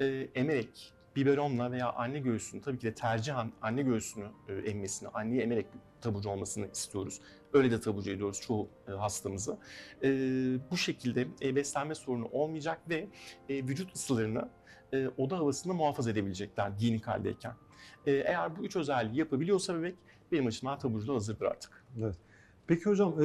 e, 0.00 0.28
emerek 0.34 0.94
biberonla 1.16 1.72
veya 1.72 1.92
anne 1.92 2.18
göğsünü 2.18 2.62
tabii 2.62 2.78
ki 2.78 2.86
de 2.86 2.94
tercihen 2.94 3.52
anne 3.62 3.82
göğsünü 3.82 4.26
e, 4.48 4.54
emmesini, 4.54 5.08
anneyi 5.08 5.40
emerek 5.40 5.66
taburcu 6.00 6.30
olmasını 6.30 6.66
istiyoruz. 6.72 7.20
Öyle 7.54 7.70
de 7.70 7.80
taburcu 7.80 8.10
ediyoruz 8.10 8.40
çoğu 8.40 8.68
e, 8.88 8.92
hastamızı. 8.92 9.58
E, 10.02 10.08
bu 10.70 10.76
şekilde 10.76 11.26
e, 11.42 11.56
beslenme 11.56 11.94
sorunu 11.94 12.28
olmayacak 12.32 12.80
ve 12.88 13.08
vücut 13.50 13.94
ısılarını 13.94 14.48
oda 15.18 15.38
havasında 15.38 15.74
muhafaza 15.74 16.10
edebilecekler 16.10 16.68
giyinik 16.68 17.06
haldeyken. 17.06 17.52
Eğer 18.06 18.56
bu 18.56 18.64
üç 18.64 18.76
özelliği 18.76 19.18
yapabiliyorsa 19.18 19.74
bebek 19.74 19.94
benim 20.32 20.46
açımdan 20.46 20.78
taburculuğa 20.78 21.16
hazırdır 21.16 21.46
artık. 21.46 21.84
Peki 22.66 22.84
hocam 22.84 23.16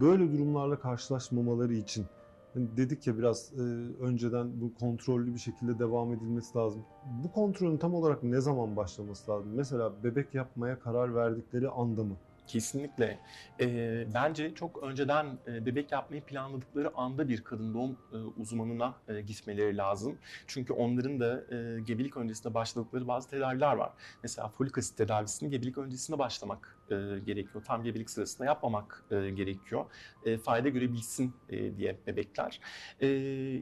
böyle 0.00 0.32
durumlarla 0.32 0.80
karşılaşmamaları 0.80 1.74
için 1.74 2.06
hani 2.54 2.76
dedik 2.76 3.06
ya 3.06 3.18
biraz 3.18 3.52
önceden 4.00 4.60
bu 4.60 4.74
kontrollü 4.74 5.34
bir 5.34 5.38
şekilde 5.38 5.78
devam 5.78 6.12
edilmesi 6.12 6.58
lazım. 6.58 6.84
Bu 7.24 7.32
kontrolün 7.32 7.76
tam 7.76 7.94
olarak 7.94 8.22
ne 8.22 8.40
zaman 8.40 8.76
başlaması 8.76 9.30
lazım? 9.30 9.52
Mesela 9.54 10.04
bebek 10.04 10.34
yapmaya 10.34 10.80
karar 10.80 11.14
verdikleri 11.14 11.68
anda 11.68 12.04
mı? 12.04 12.16
Kesinlikle. 12.46 13.18
Ee, 13.60 14.06
bence 14.14 14.54
çok 14.54 14.82
önceden 14.82 15.38
e, 15.46 15.66
bebek 15.66 15.92
yapmayı 15.92 16.22
planladıkları 16.22 16.96
anda 16.96 17.28
bir 17.28 17.44
kadın 17.44 17.74
doğum 17.74 17.98
e, 18.12 18.16
uzmanına 18.16 18.94
e, 19.08 19.20
gitmeleri 19.20 19.76
lazım. 19.76 20.18
Çünkü 20.46 20.72
onların 20.72 21.20
da 21.20 21.44
e, 21.54 21.80
gebelik 21.80 22.16
öncesinde 22.16 22.54
başladıkları 22.54 23.08
bazı 23.08 23.30
tedaviler 23.30 23.76
var. 23.76 23.92
Mesela 24.22 24.48
folik 24.48 24.78
asit 24.78 24.96
tedavisini 24.98 25.50
gebelik 25.50 25.78
öncesinde 25.78 26.18
başlamak 26.18 26.76
e, 26.90 26.94
gerekiyor. 27.26 27.64
Tam 27.64 27.82
gebelik 27.82 28.10
sırasında 28.10 28.46
yapmamak 28.46 29.04
e, 29.10 29.30
gerekiyor. 29.30 29.84
E, 30.24 30.38
fayda 30.38 30.68
görebilsin 30.68 31.34
e, 31.48 31.76
diye 31.76 31.96
bebekler. 32.06 32.60
E, 33.00 33.08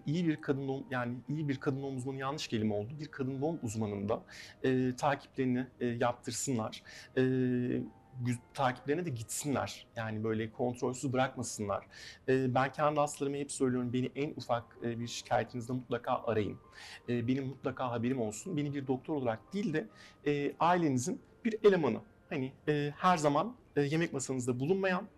iyi 0.06 0.28
bir 0.28 0.36
kadın 0.40 0.68
doğum 0.68 0.84
yani 0.90 1.16
iyi 1.28 1.48
bir 1.48 1.56
kadın 1.56 1.82
doğum 1.82 1.96
uzmanı 1.96 2.16
yanlış 2.16 2.48
kelime 2.48 2.74
oldu. 2.74 2.92
Bir 3.00 3.08
kadın 3.08 3.42
doğum 3.42 3.58
uzmanında 3.62 4.22
e, 4.64 4.96
takiplerini 4.96 5.66
e, 5.80 5.86
yaptırsınlar. 5.86 6.82
E, 7.16 7.22
takiplerine 8.54 9.06
de 9.06 9.10
gitsinler. 9.10 9.86
Yani 9.96 10.24
böyle 10.24 10.52
kontrolsüz 10.52 11.12
bırakmasınlar. 11.12 11.86
E, 12.28 12.54
ben 12.54 12.72
kendi 12.72 13.00
hastalarıma 13.00 13.36
hep 13.38 13.52
söylüyorum 13.52 13.92
beni 13.92 14.10
en 14.16 14.30
ufak 14.30 14.64
e, 14.82 15.00
bir 15.00 15.06
şikayetinizde 15.06 15.72
mutlaka 15.72 16.22
arayın. 16.26 16.58
E, 17.08 17.28
benim 17.28 17.46
mutlaka 17.46 17.90
haberim 17.90 18.20
olsun. 18.20 18.56
Beni 18.56 18.74
bir 18.74 18.86
doktor 18.86 19.14
olarak 19.14 19.52
değil 19.52 19.72
de 19.72 19.88
e, 20.26 20.52
ailenizin 20.60 21.20
bir 21.44 21.56
elemanı. 21.64 22.00
Hani 22.30 22.52
e, 22.68 22.92
her 22.96 23.16
zaman 23.16 23.54
e, 23.76 23.82
yemek 23.82 24.12
masanızda 24.12 24.60
bulunmayan 24.60 25.08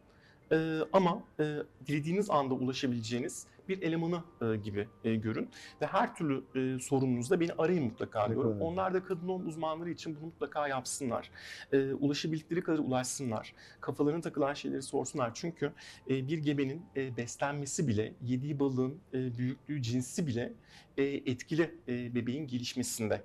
e, 0.53 0.79
ama 0.93 1.23
e, 1.41 1.57
dilediğiniz 1.87 2.31
anda 2.31 2.55
ulaşabileceğiniz 2.55 3.47
bir 3.69 3.83
elemanı 3.83 4.23
e, 4.43 4.57
gibi 4.57 4.89
e, 5.05 5.15
görün. 5.15 5.49
Ve 5.81 5.87
her 5.87 6.15
türlü 6.15 6.45
e, 6.55 6.79
sorununuzda 6.79 7.41
beni 7.41 7.53
arayın 7.59 7.85
mutlaka 7.85 8.29
diyorum. 8.29 8.53
kadar 8.53 8.61
Onlar 8.67 8.95
da 8.95 9.05
kadın 9.05 9.29
doğum 9.29 9.47
uzmanları 9.47 9.91
için 9.91 10.17
bunu 10.17 10.27
mutlaka 10.27 10.69
yapsınlar. 10.69 11.31
E, 11.73 11.93
ulaşabildikleri 11.93 12.63
kadar 12.63 12.79
ulaşsınlar. 12.79 13.55
Kafalarına 13.81 14.21
takılan 14.21 14.55
şeyleri 14.55 14.83
sorsunlar. 14.83 15.31
Çünkü 15.35 15.73
e, 16.11 16.29
bir 16.29 16.39
gebenin 16.39 16.83
e, 16.97 17.17
beslenmesi 17.17 17.89
bile, 17.89 18.13
yediği 18.23 18.61
balığın 18.61 18.99
e, 19.15 19.39
büyüklüğü, 19.39 19.83
cinsi 19.83 20.27
bile 20.27 20.53
e, 20.97 21.03
etkili 21.05 21.75
e, 21.89 22.15
bebeğin 22.15 22.47
gelişmesinde. 22.47 23.23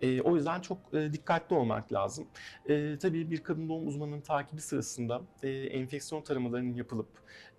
E, 0.00 0.20
o 0.20 0.36
yüzden 0.36 0.60
çok 0.60 0.78
e, 0.92 1.12
dikkatli 1.12 1.56
olmak 1.56 1.92
lazım. 1.92 2.26
E, 2.68 2.98
tabii 2.98 3.30
bir 3.30 3.42
kadın 3.42 3.68
doğum 3.68 3.86
uzmanının 3.86 4.20
takibi 4.20 4.60
sırasında 4.60 5.22
e, 5.42 5.48
enfeksiyon 5.50 6.22
taramalarının 6.22 6.74
yapılıp 6.74 7.08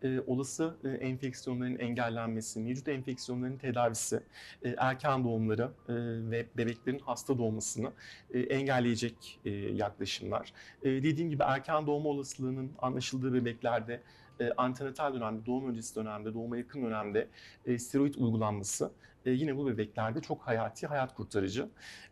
e, 0.03 0.19
olası 0.27 0.77
e, 0.83 0.89
enfeksiyonların 0.89 1.79
engellenmesi, 1.79 2.59
mevcut 2.59 2.87
enfeksiyonların 2.87 3.57
tedavisi, 3.57 4.19
e, 4.63 4.69
erken 4.77 5.23
doğumları 5.23 5.71
e, 5.89 5.93
ve 6.31 6.45
bebeklerin 6.57 6.99
hasta 6.99 7.37
doğmasını 7.37 7.91
e, 8.33 8.39
engelleyecek 8.39 9.39
e, 9.45 9.49
yaklaşımlar. 9.51 10.53
E, 10.83 10.89
dediğim 10.89 11.29
gibi 11.29 11.43
erken 11.43 11.87
doğma 11.87 12.09
olasılığının 12.09 12.71
anlaşıldığı 12.79 13.33
bebeklerde 13.33 14.01
e, 14.39 14.51
antenatal 14.57 15.13
dönemde, 15.13 15.45
doğum 15.45 15.69
öncesi 15.69 15.95
dönemde, 15.95 16.33
doğuma 16.33 16.57
yakın 16.57 16.83
dönemde 16.83 17.27
e, 17.65 17.79
steroid 17.79 18.13
uygulanması 18.13 18.91
e, 19.25 19.31
yine 19.31 19.57
bu 19.57 19.67
bebeklerde 19.67 20.21
çok 20.21 20.41
hayati, 20.41 20.87
hayat 20.87 21.15
kurtarıcı. 21.15 21.69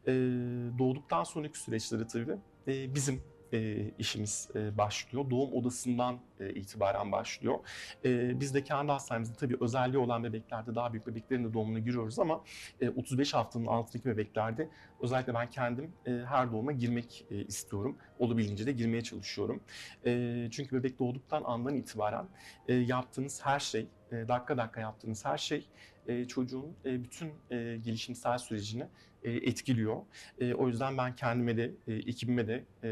E, 0.08 0.12
doğduktan 0.80 1.24
sonraki 1.24 1.60
süreçleri 1.60 2.08
tabii 2.08 2.38
e, 2.68 2.96
bizim 2.96 3.22
e, 3.54 3.92
işimiz 4.00 4.50
e, 4.56 4.78
başlıyor. 4.78 5.30
Doğum 5.30 5.54
odasından 5.54 6.20
e, 6.40 6.50
itibaren 6.54 7.12
başlıyor. 7.12 7.56
E, 8.06 8.40
biz 8.40 8.54
de 8.54 8.64
kendi 8.64 8.92
hastanemizde 8.92 9.36
tabii 9.36 9.58
özelliği 9.62 9.98
olan 9.98 10.24
bebeklerde 10.24 10.76
daha 10.76 10.94
büyük 10.94 11.08
bebeklerin 11.08 11.44
de 11.44 11.54
doğumuna 11.54 11.80
giriyoruz 11.80 12.20
ama 12.20 12.44
e, 12.82 12.90
35 12.90 13.34
haftanın 13.34 13.66
altındaki 13.66 14.06
bebeklerde 14.10 14.70
özellikle 15.02 15.34
ben 15.34 15.50
kendim 15.50 15.92
e, 16.06 16.12
her 16.12 16.52
doğuma 16.52 16.72
girmek 16.72 17.26
e, 17.32 17.36
istiyorum. 17.36 17.98
Olabildiğince 18.20 18.66
de 18.66 18.72
girmeye 18.72 19.02
çalışıyorum. 19.02 19.64
E, 20.06 20.48
çünkü 20.52 20.76
bebek 20.76 21.00
doğduktan 21.00 21.44
andan 21.46 21.76
itibaren 21.76 22.26
e, 22.68 22.74
yaptığınız 22.74 23.46
her 23.46 23.60
şey, 23.60 23.88
e, 24.12 24.28
dakika 24.28 24.58
dakika 24.58 24.82
yaptığınız 24.82 25.26
her 25.26 25.38
şey 25.38 25.68
e, 26.08 26.26
çocuğun 26.26 26.76
e, 26.86 27.04
bütün 27.04 27.32
gelişimsel 27.84 28.38
sürecini 28.38 28.88
etkiliyor. 29.32 29.98
E, 30.40 30.54
o 30.54 30.68
yüzden 30.68 30.98
ben 30.98 31.16
kendime 31.16 31.58
de, 31.58 31.72
e, 31.88 31.94
ekibime 31.94 32.48
de 32.48 32.64
e, 32.84 32.90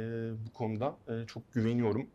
bu 0.48 0.54
konuda 0.54 0.98
e, 1.08 1.28
çok 1.28 1.54
güveniyorum. 1.54 2.08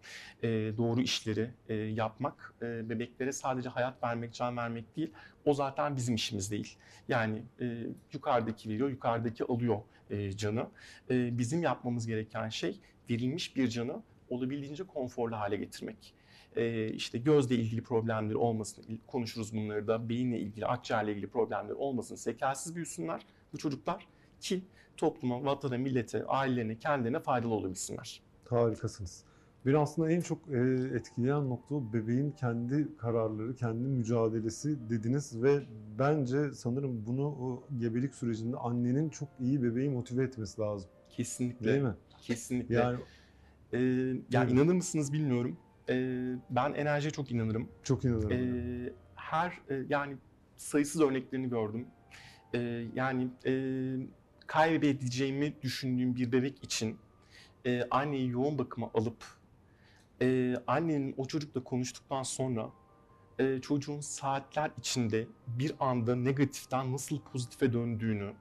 E, 0.42 0.48
doğru 0.76 1.00
işleri 1.00 1.50
e, 1.68 1.74
yapmak, 1.74 2.54
e, 2.62 2.88
bebeklere 2.88 3.32
sadece 3.32 3.68
hayat 3.68 4.02
vermek, 4.02 4.34
can 4.34 4.56
vermek 4.56 4.96
değil, 4.96 5.12
o 5.44 5.54
zaten 5.54 5.96
bizim 5.96 6.14
işimiz 6.14 6.50
değil. 6.50 6.76
Yani 7.08 7.42
e, 7.60 7.86
yukarıdaki 8.12 8.68
veriyor, 8.68 8.88
yukarıdaki 8.88 9.44
alıyor 9.44 9.78
e, 10.10 10.32
canı. 10.32 10.66
E, 11.10 11.38
bizim 11.38 11.62
yapmamız 11.62 12.06
gereken 12.06 12.48
şey 12.48 12.80
verilmiş 13.10 13.56
bir 13.56 13.68
canı 13.68 14.02
olabildiğince 14.28 14.84
konforlu 14.84 15.36
hale 15.36 15.56
getirmek. 15.56 16.14
E, 16.56 16.88
işte 16.92 17.18
gözle 17.18 17.54
ilgili 17.54 17.82
problemleri 17.82 18.36
olmasın, 18.36 19.00
konuşuruz 19.06 19.54
bunları 19.54 19.86
da, 19.86 20.08
beyinle 20.08 20.38
ilgili, 20.38 20.66
akciğerle 20.66 21.12
ilgili 21.12 21.26
problemleri 21.26 21.74
olmasın, 21.74 22.14
sekelsiz 22.14 22.74
büyüsünler 22.74 23.20
bu 23.52 23.58
çocuklar 23.58 24.06
ki 24.40 24.62
topluma, 24.96 25.44
vatana, 25.44 25.78
millete, 25.78 26.24
ailelerine, 26.24 26.78
kendilerine 26.78 27.20
faydalı 27.20 27.54
olabilsinler. 27.54 28.22
Harikasınız. 28.48 29.24
Beni 29.66 29.78
aslında 29.78 30.10
en 30.10 30.20
çok 30.20 30.38
e, 30.48 30.58
etkileyen 30.94 31.48
nokta 31.50 31.92
bebeğin 31.92 32.30
kendi 32.30 32.96
kararları, 32.96 33.56
kendi 33.56 33.88
mücadelesi 33.88 34.90
dediniz 34.90 35.42
ve 35.42 35.60
bence 35.98 36.52
sanırım 36.52 37.06
bunu 37.06 37.26
o 37.26 37.64
gebelik 37.78 38.14
sürecinde 38.14 38.56
annenin 38.56 39.08
çok 39.08 39.28
iyi 39.40 39.62
bebeği 39.62 39.90
motive 39.90 40.24
etmesi 40.24 40.60
lazım. 40.60 40.90
Kesinlikle. 41.10 41.66
Değil 41.72 41.82
mi? 41.82 41.94
Kesinlikle. 42.20 42.74
Yani 42.74 42.98
Ee, 43.72 43.78
yani 44.30 44.52
inanır 44.52 44.74
mısınız 44.74 45.12
bilmiyorum. 45.12 45.56
Ee, 45.88 46.34
ben 46.50 46.72
enerjiye 46.74 47.10
çok 47.10 47.30
inanırım. 47.32 47.68
çok 47.82 48.04
inanırım. 48.04 48.32
Ee, 48.32 48.92
her 49.14 49.60
e, 49.70 49.84
yani 49.88 50.16
sayısız 50.56 51.00
örneklerini 51.00 51.48
gördüm. 51.50 51.86
Ee, 52.54 52.84
yani 52.94 53.28
e, 53.46 53.52
kaybedeceğimi 54.46 55.62
düşündüğüm 55.62 56.16
bir 56.16 56.32
bebek 56.32 56.64
için 56.64 56.98
e, 57.66 57.82
anneyi 57.90 58.30
yoğun 58.30 58.58
bakıma 58.58 58.90
alıp 58.94 59.24
e, 60.22 60.56
annenin 60.66 61.14
o 61.16 61.24
çocukla 61.24 61.64
konuştuktan 61.64 62.22
sonra 62.22 62.70
e, 63.38 63.60
çocuğun 63.60 64.00
saatler 64.00 64.70
içinde 64.78 65.26
bir 65.46 65.72
anda 65.80 66.16
negatiften 66.16 66.92
nasıl 66.92 67.20
pozitife 67.20 67.72
döndüğünü 67.72 68.32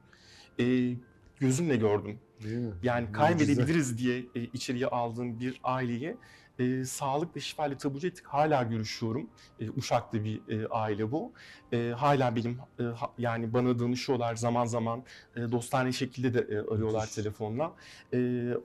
e, 0.60 0.96
gözümle 1.40 1.76
gördüm. 1.76 2.20
Değil 2.44 2.58
mi? 2.58 2.74
Yani 2.84 3.12
kaybedebiliriz 3.12 3.98
diye 3.98 4.26
e, 4.36 4.44
içeriye 4.44 4.88
aldığım 4.88 5.40
bir 5.40 5.60
aileyi 5.64 6.18
e, 6.60 6.86
sağlık 6.86 7.36
ve 7.36 7.40
şifayla 7.40 7.78
taburcu 7.78 8.08
ettik. 8.08 8.26
Hala 8.26 8.64
görüşüyorum. 8.64 9.30
E, 9.60 9.70
Uşak'ta 9.70 10.24
bir 10.24 10.42
e, 10.50 10.68
aile 10.68 11.12
bu. 11.12 11.32
E, 11.74 11.94
hala 11.98 12.36
benim 12.36 12.60
e, 12.80 12.84
ha- 12.84 13.14
yani 13.18 13.54
bana 13.54 13.80
danışıyorlar 13.80 14.36
zaman 14.36 14.66
zaman 14.66 15.04
e, 15.36 15.52
dostane 15.52 15.92
şekilde 15.92 16.34
de 16.34 16.40
e, 16.40 16.58
arıyorlar 16.60 17.02
Müthiş. 17.02 17.16
telefonla. 17.16 17.74
E, 18.14 18.18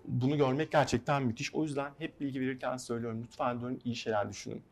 bunu 0.05 0.37
görmek 0.37 0.73
gerçekten 0.73 1.23
müthiş. 1.23 1.55
O 1.55 1.63
yüzden 1.63 1.91
hep 1.99 2.21
bilgi 2.21 2.41
verirken 2.41 2.77
söylüyorum 2.77 3.23
lütfen 3.25 3.61
diyorum 3.61 3.79
iyi 3.85 3.97
şeyler 3.97 4.29
düşünün. 4.31 4.63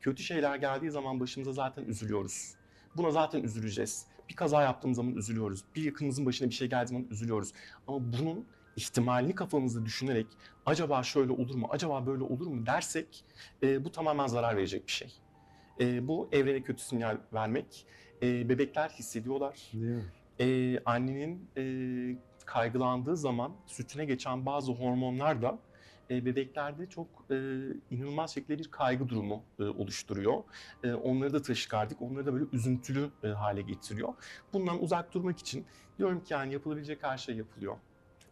Kötü 0.00 0.22
şeyler 0.22 0.56
geldiği 0.56 0.90
zaman 0.90 1.20
başımıza 1.20 1.52
zaten 1.52 1.84
üzülüyoruz. 1.84 2.54
Buna 2.96 3.10
zaten 3.10 3.42
üzüleceğiz. 3.42 4.06
Bir 4.28 4.34
kaza 4.36 4.62
yaptığımız 4.62 4.96
zaman 4.96 5.14
üzülüyoruz. 5.14 5.64
Bir 5.76 5.82
yakınımızın 5.84 6.26
başına 6.26 6.48
bir 6.48 6.54
şey 6.54 6.68
geldiği 6.68 6.88
zaman 6.88 7.06
üzülüyoruz. 7.10 7.52
Ama 7.86 7.98
bunun 8.12 8.44
ihtimalini 8.76 9.34
kafamızda 9.34 9.86
düşünerek 9.86 10.26
acaba 10.66 11.02
şöyle 11.02 11.32
olur 11.32 11.54
mu, 11.54 11.68
acaba 11.70 12.06
böyle 12.06 12.22
olur 12.22 12.46
mu 12.46 12.66
dersek 12.66 13.24
e, 13.62 13.84
bu 13.84 13.92
tamamen 13.92 14.26
zarar 14.26 14.56
verecek 14.56 14.86
bir 14.86 14.92
şey. 14.92 15.12
E, 15.80 16.08
bu 16.08 16.28
evrene 16.32 16.62
kötü 16.62 16.82
sinyal 16.82 17.18
vermek. 17.32 17.86
E, 18.22 18.48
bebekler 18.48 18.88
hissediyorlar. 18.88 19.70
Değil 19.72 19.84
mi? 19.84 20.04
E, 20.40 20.78
annenin 20.84 21.50
e, 21.56 21.62
kaygılandığı 22.44 23.16
zaman 23.16 23.52
sütüne 23.66 24.04
geçen 24.04 24.46
bazı 24.46 24.72
hormonlar 24.72 25.42
da 25.42 25.58
e, 26.10 26.24
bebeklerde 26.24 26.88
çok 26.88 27.06
e, 27.30 27.34
inanılmaz 27.90 28.34
şekilde 28.34 28.58
bir 28.58 28.70
kaygı 28.70 29.08
durumu 29.08 29.42
e, 29.58 29.62
oluşturuyor. 29.62 30.42
E, 30.84 30.92
onları 30.92 31.32
da 31.32 31.42
taşikardik, 31.42 32.02
onları 32.02 32.26
da 32.26 32.32
böyle 32.32 32.44
üzüntülü 32.52 33.10
e, 33.24 33.28
hale 33.28 33.62
getiriyor. 33.62 34.14
Bundan 34.52 34.82
uzak 34.82 35.14
durmak 35.14 35.38
için 35.38 35.66
diyorum 35.98 36.24
ki 36.24 36.32
yani 36.32 36.52
yapılabilecek 36.52 37.02
her 37.02 37.18
şey 37.18 37.36
yapılıyor. 37.36 37.76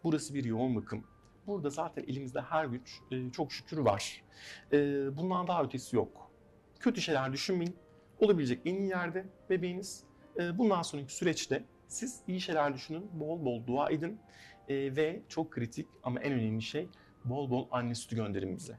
Burası 0.04 0.34
bir 0.34 0.44
yoğun 0.44 0.76
bakım. 0.76 1.04
Burada 1.46 1.70
zaten 1.70 2.02
elimizde 2.02 2.40
her 2.40 2.64
güç 2.64 3.00
e, 3.10 3.30
çok 3.30 3.52
şükür 3.52 3.78
var. 3.78 4.22
E, 4.72 4.76
bundan 5.16 5.46
daha 5.48 5.62
ötesi 5.62 5.96
yok. 5.96 6.30
Kötü 6.80 7.00
şeyler 7.00 7.32
düşünmeyin. 7.32 7.76
Olabilecek 8.20 8.60
en 8.64 8.74
iyi 8.74 8.88
yerde 8.88 9.26
bebeğiniz. 9.50 10.04
E, 10.40 10.58
bundan 10.58 10.82
sonraki 10.82 11.14
süreçte 11.14 11.64
siz 11.88 12.20
iyi 12.28 12.40
şeyler 12.40 12.74
düşünün, 12.74 13.10
bol 13.20 13.44
bol 13.44 13.66
dua 13.66 13.90
edin 13.90 14.18
E, 14.68 14.96
ve 14.96 15.22
çok 15.28 15.50
kritik 15.52 15.88
ama 16.02 16.20
en 16.20 16.32
önemli 16.32 16.62
şey 16.62 16.88
bol 17.24 17.50
bol 17.50 17.68
anne 17.70 17.94
sütü 17.94 18.16
gönderin 18.16 18.56
bize. 18.56 18.78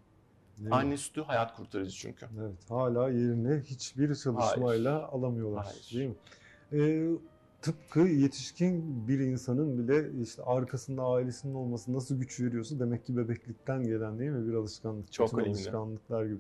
Değil 0.58 0.70
mi? 0.70 0.76
Anne 0.76 0.98
sütü 0.98 1.22
hayat 1.22 1.56
kurtarıcı 1.56 1.96
çünkü. 1.96 2.28
Evet, 2.40 2.70
hala 2.70 3.10
yerine 3.10 3.60
hiçbir 3.60 4.16
çalışmayla 4.16 5.08
alamıyorlar. 5.08 5.66
Hayır. 5.66 5.90
Değil 5.94 6.10
mi? 6.10 6.16
Ee, 6.72 7.10
tıpkı 7.66 8.00
yetişkin 8.00 9.08
bir 9.08 9.20
insanın 9.20 9.78
bile 9.78 10.22
işte 10.22 10.44
arkasında 10.44 11.04
ailesinin 11.04 11.54
olması 11.54 11.94
nasıl 11.94 12.20
güç 12.20 12.40
veriyorsa 12.40 12.80
demek 12.80 13.06
ki 13.06 13.18
bebeklikten 13.18 13.84
gelen 13.84 14.20
değil 14.20 14.32
mi 14.32 14.48
bir 14.48 14.54
alışkanlık, 14.54 15.12
Çok 15.12 15.34
önemli. 15.34 15.50
alışkanlıklar 15.50 16.26
gibi. 16.26 16.40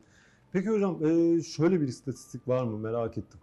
Peki 0.51 0.69
hocam 0.69 1.05
e, 1.05 1.41
şöyle 1.41 1.81
bir 1.81 1.87
istatistik 1.87 2.47
var 2.47 2.63
mı 2.63 2.77
merak 2.77 3.17
ettim. 3.17 3.39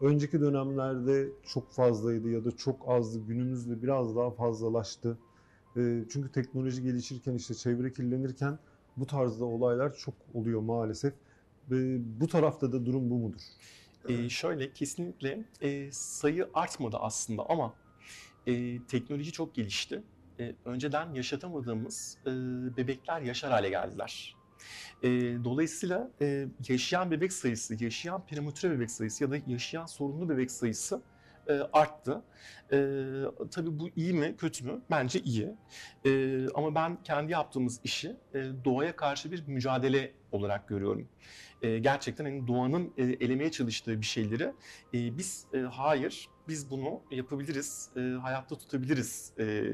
Önceki 0.00 0.40
dönemlerde 0.40 1.28
çok 1.42 1.72
fazlaydı 1.72 2.30
ya 2.30 2.44
da 2.44 2.50
çok 2.50 2.88
azdı. 2.88 3.18
Günümüzde 3.28 3.82
biraz 3.82 4.16
daha 4.16 4.30
fazlalaştı. 4.30 5.18
E, 5.76 6.04
çünkü 6.10 6.32
teknoloji 6.32 6.82
gelişirken 6.82 7.34
işte 7.34 7.54
çevre 7.54 7.92
kirlenirken 7.92 8.58
bu 8.96 9.06
tarzda 9.06 9.44
olaylar 9.44 9.94
çok 9.94 10.14
oluyor 10.34 10.60
maalesef. 10.60 11.12
Ve 11.70 12.00
bu 12.20 12.26
tarafta 12.28 12.72
da 12.72 12.86
durum 12.86 13.10
bu 13.10 13.14
mudur? 13.18 13.40
Ee, 14.08 14.28
şöyle 14.28 14.72
kesinlikle 14.72 15.44
e, 15.60 15.92
sayı 15.92 16.48
artmadı 16.54 16.96
aslında 17.00 17.46
ama 17.48 17.74
e, 18.46 18.84
teknoloji 18.84 19.32
çok 19.32 19.54
gelişti. 19.54 20.02
E, 20.40 20.54
önceden 20.64 21.14
yaşatamadığımız 21.14 22.18
e, 22.26 22.30
bebekler 22.76 23.20
yaşar 23.20 23.50
hale 23.50 23.68
geldiler. 23.68 24.36
E, 25.02 25.08
dolayısıyla 25.44 26.10
e, 26.20 26.46
yaşayan 26.68 27.10
bebek 27.10 27.32
sayısı, 27.32 27.84
yaşayan 27.84 28.26
prematüre 28.26 28.70
bebek 28.70 28.90
sayısı 28.90 29.24
ya 29.24 29.30
da 29.30 29.36
yaşayan 29.46 29.86
sorunlu 29.86 30.28
bebek 30.28 30.50
sayısı 30.50 31.02
e, 31.48 31.52
arttı. 31.52 32.22
E, 32.72 32.76
tabii 33.50 33.78
bu 33.78 33.88
iyi 33.96 34.12
mi, 34.12 34.34
kötü 34.38 34.64
mü? 34.64 34.80
Bence 34.90 35.20
iyi. 35.20 35.48
E, 36.06 36.46
ama 36.54 36.74
ben 36.74 37.02
kendi 37.02 37.32
yaptığımız 37.32 37.80
işi 37.84 38.16
e, 38.34 38.44
doğaya 38.64 38.96
karşı 38.96 39.32
bir 39.32 39.46
mücadele 39.46 40.12
olarak 40.32 40.68
görüyorum. 40.68 41.08
E, 41.62 41.78
gerçekten 41.78 42.24
hani 42.24 42.46
doğanın 42.46 42.92
e, 42.98 43.02
elemeye 43.02 43.50
çalıştığı 43.50 44.00
bir 44.00 44.06
şeyleri 44.06 44.52
e, 44.94 45.18
biz 45.18 45.46
e, 45.54 45.58
hayır, 45.58 46.28
biz 46.48 46.70
bunu 46.70 47.00
yapabiliriz, 47.10 47.90
e, 47.96 48.00
hayatta 48.00 48.58
tutabiliriz 48.58 49.32
e, 49.38 49.64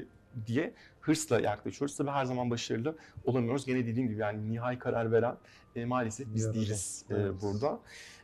diye 0.46 0.74
hırsla 1.00 1.40
yaklaşıyoruz. 1.40 1.96
Tabii 1.96 2.10
her 2.10 2.24
zaman 2.24 2.50
başarılı 2.50 2.96
olamıyoruz. 3.24 3.66
Gene 3.66 3.86
dediğim 3.86 4.08
gibi 4.08 4.20
yani 4.20 4.52
nihai 4.52 4.78
karar 4.78 5.12
veren 5.12 5.36
e, 5.76 5.84
maalesef 5.84 6.26
biz 6.34 6.42
Yaratıcı. 6.42 6.64
değiliz 6.66 7.04
e, 7.10 7.14
Evet. 7.14 7.32
burada. 7.42 7.80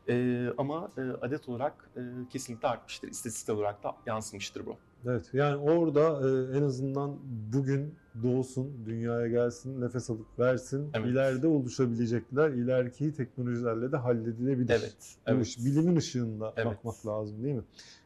E, 0.08 0.46
ama 0.58 0.92
e, 0.98 1.00
adet 1.00 1.48
olarak 1.48 1.90
e, 1.96 2.00
kesinlikle 2.30 2.68
artmıştır. 2.68 3.08
İstatistiksel 3.08 3.56
olarak 3.56 3.82
da 3.84 3.96
yansımıştır 4.06 4.66
bu. 4.66 4.76
Evet 5.06 5.30
yani 5.32 5.56
orada 5.56 6.02
e, 6.02 6.58
en 6.58 6.62
azından 6.62 7.16
bugün 7.52 7.94
doğsun, 8.22 8.72
dünyaya 8.86 9.28
gelsin, 9.28 9.80
nefes 9.80 10.10
alıp 10.10 10.38
versin. 10.38 10.90
Evet. 10.94 11.06
İleride 11.06 11.46
oluşabilecekler, 11.46 12.50
ileriki 12.50 13.14
teknolojilerle 13.14 13.92
de 13.92 13.96
halledilebilir. 13.96 14.70
Evet. 14.70 15.16
Evet. 15.26 15.46
iş- 15.46 15.64
bilimin 15.64 15.96
ışığında 15.96 16.52
Evet. 16.56 16.66
bakmak 16.66 17.06
lazım 17.06 17.42
değil 17.42 17.54
mi? 17.54 17.64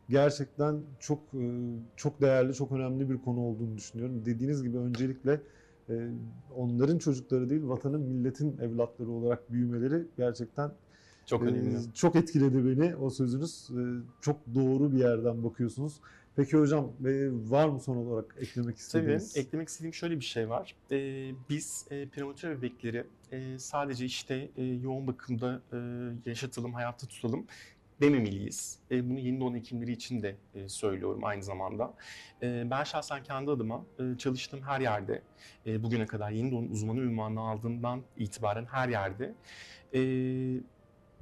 Gerçekten 0.08 0.80
çok 1.00 1.18
e, 1.34 1.40
çok 1.96 2.20
değerli, 2.20 2.54
çok 2.54 2.72
önemli 2.72 3.10
bir 3.10 3.18
konu 3.18 3.40
olduğunu 3.40 3.76
düşünüyorum. 3.76 4.22
Dediğiniz 4.24 4.59
gibi 4.62 4.78
öncelikle 4.78 5.40
e, 5.88 6.10
onların 6.56 6.98
çocukları 6.98 7.50
değil, 7.50 7.62
vatanın, 7.64 8.00
milletin 8.00 8.58
evlatları 8.58 9.10
olarak 9.10 9.52
büyümeleri 9.52 10.06
gerçekten 10.16 10.72
Çok 11.26 11.42
ee, 11.42 11.46
önemli. 11.46 11.94
Çok 11.94 12.16
etkiledi 12.16 12.66
beni 12.66 12.96
o 12.96 13.10
sözünüz. 13.10 13.70
Ee, 13.70 13.80
Çok 14.20 14.36
doğru 14.54 14.92
bir 14.92 14.98
yerden 14.98 15.44
bakıyorsunuz. 15.44 16.00
Peki 16.36 16.56
hocam 16.56 16.84
e, 17.06 17.28
var 17.50 17.68
mı 17.68 17.80
son 17.80 17.96
olarak 17.96 18.34
eklemek 18.38 18.76
Tabii 18.76 18.80
istediğiniz? 18.80 19.36
eklemek 19.36 19.68
istediğim 19.68 19.94
şöyle 19.94 20.16
bir 20.16 20.24
şey 20.24 20.48
var. 20.48 20.74
Ee, 20.90 21.30
biz 21.50 21.86
e, 21.90 22.08
prematüre 22.08 22.58
bebekleri 22.58 23.04
e, 23.32 23.58
sadece 23.58 24.04
işte 24.04 24.50
e, 24.56 24.64
yoğun 24.64 25.06
bakımda 25.06 25.62
e, 25.72 25.78
yaşatalım, 26.26 26.74
hayatta 26.74 27.06
tutalım 27.06 27.46
dememeliyiz. 28.00 28.78
E, 28.90 29.10
bunu 29.10 29.18
yeni 29.18 29.40
doğan 29.40 29.54
hekimleri 29.54 29.92
için 29.92 30.22
de 30.22 30.36
e, 30.54 30.68
söylüyorum 30.68 31.24
aynı 31.24 31.42
zamanda. 31.42 31.94
E, 32.42 32.70
ben 32.70 32.84
şahsen 32.84 33.22
kendi 33.22 33.50
adıma 33.50 33.84
e, 33.98 34.18
çalıştığım 34.18 34.62
her 34.62 34.80
yerde, 34.80 35.22
e, 35.66 35.82
bugüne 35.82 36.06
kadar 36.06 36.30
yeni 36.30 36.50
doğum 36.50 36.72
uzmanı 36.72 37.00
ünvanını 37.00 37.40
aldığımdan 37.40 38.02
itibaren 38.16 38.64
her 38.64 38.88
yerde 38.88 39.34
e, 39.94 40.00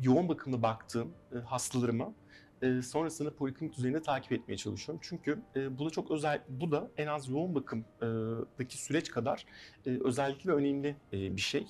yoğun 0.03 0.29
bakımda 0.29 0.63
baktığım 0.63 1.13
e, 1.33 1.39
hastalarımı 1.39 2.15
e, 2.63 2.83
sonrasında 2.83 3.35
poliklinik 3.35 3.77
düzeyinde 3.77 4.03
takip 4.03 4.33
etmeye 4.33 4.57
çalışıyorum. 4.57 5.01
Çünkü 5.03 5.39
e, 5.57 5.79
bu 5.79 5.87
da 5.87 5.91
çok 5.91 6.11
özel, 6.11 6.43
bu 6.49 6.71
da 6.71 6.91
en 6.97 7.07
az 7.07 7.29
yoğun 7.29 7.55
bakımdaki 7.55 8.79
süreç 8.79 9.11
kadar 9.11 9.45
e, 9.87 9.99
özellikle 10.05 10.53
önemli 10.53 10.97
e, 11.13 11.37
bir 11.37 11.41
şey. 11.41 11.67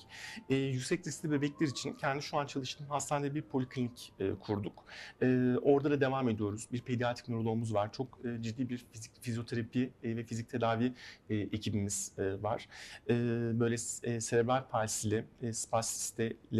E, 0.49 0.55
yüksek 0.55 1.07
riskli 1.07 1.31
bebekler 1.31 1.67
için 1.67 1.93
kendi 1.93 2.21
şu 2.21 2.37
an 2.37 2.45
çalıştığım 2.45 2.87
hastanede 2.87 3.35
bir 3.35 3.41
poliklinik 3.41 4.13
e, 4.19 4.31
kurduk. 4.33 4.85
E, 5.21 5.55
orada 5.61 5.91
da 5.91 6.01
devam 6.01 6.29
ediyoruz. 6.29 6.67
Bir 6.71 6.81
pediatrik 6.81 7.29
nöroloğumuz 7.29 7.73
var. 7.73 7.91
Çok 7.91 8.19
e, 8.25 8.43
ciddi 8.43 8.69
bir 8.69 8.85
fizik, 8.91 9.11
fizyoterapi 9.21 9.93
e, 10.03 10.17
ve 10.17 10.23
fizik 10.23 10.49
tedavi 10.49 10.93
e, 11.29 11.35
ekibimiz 11.35 12.11
e, 12.17 12.43
var. 12.43 12.67
E, 13.09 13.13
böyle 13.59 13.75
e, 14.03 14.21
serebral 14.21 14.67
palsili 14.69 15.25
e, 15.41 15.49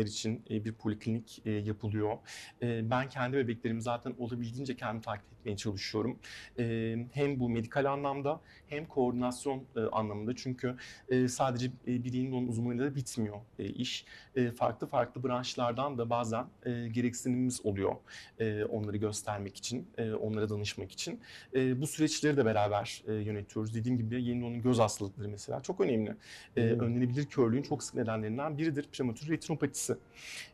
için 0.03 0.43
e, 0.49 0.65
bir 0.65 0.73
poliklinik 0.73 1.41
e, 1.45 1.51
yapılıyor. 1.51 2.17
E, 2.61 2.89
ben 2.89 3.09
kendi 3.09 3.37
bebeklerimi 3.37 3.81
zaten 3.81 4.15
olabildiğince 4.19 4.75
kendim 4.75 5.01
takip 5.01 5.25
etmeye 5.33 5.57
çalışıyorum. 5.57 6.19
E, 6.59 6.95
hem 7.13 7.39
bu 7.39 7.49
medikal 7.49 7.85
anlamda 7.85 8.41
hem 8.67 8.85
koordinasyon 8.85 9.63
e, 9.75 9.79
anlamında. 9.79 10.35
Çünkü 10.35 10.75
e, 11.09 11.27
sadece 11.27 11.67
e, 11.87 12.03
bir 12.03 12.13
yeni 12.13 12.31
doğum 12.31 12.49
uzmanıyla 12.49 12.85
da 12.85 12.95
bitmiyor 12.95 13.37
e, 13.59 13.65
iş. 13.65 14.05
E, 14.35 14.51
farklı 14.51 14.87
farklı 14.87 15.23
branşlardan 15.23 15.97
da 15.97 16.09
bazen 16.09 16.45
e, 16.65 16.87
gereksinimimiz 16.87 17.65
oluyor 17.65 17.95
e, 18.39 18.63
onları 18.63 18.97
göstermek 18.97 19.57
için, 19.57 19.87
e, 19.97 20.11
onlara 20.13 20.49
danışmak 20.49 20.91
için. 20.91 21.19
E, 21.55 21.81
bu 21.81 21.87
süreçleri 21.87 22.37
de 22.37 22.45
beraber 22.45 23.03
e, 23.07 23.13
yönetiyoruz. 23.13 23.75
Dediğim 23.75 23.97
gibi 23.97 24.23
yeni 24.23 24.41
doğumun 24.41 24.61
göz 24.61 24.79
hastalıkları 24.79 25.29
mesela 25.29 25.61
çok 25.61 25.81
önemli. 25.81 26.15
E, 26.57 26.69
Hmm. 26.69 26.79
önlenebilir 26.79 27.25
körlüğün 27.25 27.61
çok 27.61 27.83
sık 27.83 27.95
nedenlerinden 27.95 28.57
biridir 28.57 28.85
prematür 28.91 29.29
retinopatisi. 29.29 29.95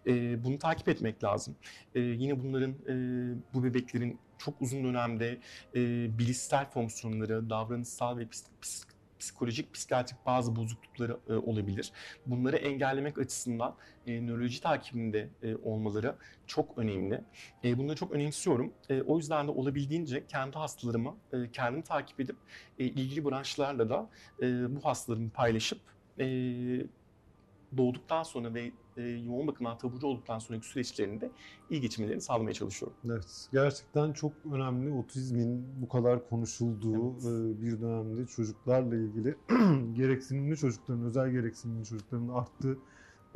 E, 0.07 0.43
bunu 0.43 0.57
takip 0.59 0.89
etmek 0.89 1.23
lazım. 1.23 1.55
E, 1.95 1.99
yine 1.99 2.43
bunların, 2.43 2.71
e, 2.71 2.93
bu 3.55 3.63
bebeklerin 3.63 4.19
çok 4.37 4.61
uzun 4.61 4.83
dönemde 4.83 5.39
e, 5.75 5.79
bilişsel 6.17 6.69
fonksiyonları, 6.69 7.49
davranışsal 7.49 8.17
ve 8.17 8.23
psik- 8.23 8.49
psik- 8.61 8.95
psikolojik, 9.19 9.73
psikiyatrik 9.73 10.25
bazı 10.25 10.55
bozuklukları 10.55 11.17
e, 11.29 11.33
olabilir. 11.33 11.91
Bunları 12.25 12.55
engellemek 12.55 13.17
açısından 13.17 13.75
e, 14.07 14.27
nöroloji 14.27 14.61
takibinde 14.61 15.29
e, 15.43 15.55
olmaları 15.55 16.15
çok 16.47 16.77
önemli. 16.77 17.21
E, 17.63 17.77
bunları 17.77 17.95
çok 17.95 18.11
önemsiyorum. 18.11 18.73
E, 18.89 19.01
o 19.01 19.17
yüzden 19.17 19.47
de 19.47 19.51
olabildiğince 19.51 20.27
kendi 20.27 20.57
hastalarımı 20.57 21.15
e, 21.33 21.51
kendim 21.51 21.81
takip 21.81 22.19
edip 22.19 22.35
e, 22.79 22.85
ilgili 22.85 23.25
branşlarla 23.25 23.89
da 23.89 24.09
e, 24.41 24.75
bu 24.75 24.85
hastalarımı 24.85 25.29
paylaşıp 25.29 25.79
e, 26.19 26.25
doğduktan 27.77 28.23
sonra 28.23 28.53
ve 28.53 28.71
e, 28.97 29.01
yoğun 29.01 29.47
bakımdan 29.47 29.77
taburcu 29.77 30.07
olduktan 30.07 30.39
sonraki 30.39 30.67
süreçlerinde 30.67 31.31
iyi 31.69 31.81
geçirmelerini 31.81 32.21
sağlamaya 32.21 32.53
çalışıyorum. 32.53 32.97
Evet, 33.05 33.47
gerçekten 33.51 34.13
çok 34.13 34.33
önemli 34.53 34.91
otizmin 34.91 35.81
bu 35.81 35.87
kadar 35.87 36.29
konuşulduğu 36.29 37.11
Evet. 37.13 37.57
e, 37.57 37.61
bir 37.61 37.81
dönemde 37.81 38.25
çocuklarla 38.27 38.95
ilgili 38.95 39.35
gereksinimli 39.93 40.57
çocukların, 40.57 41.03
özel 41.05 41.29
gereksinimli 41.31 41.85
çocukların 41.85 42.27
arttığı 42.27 42.77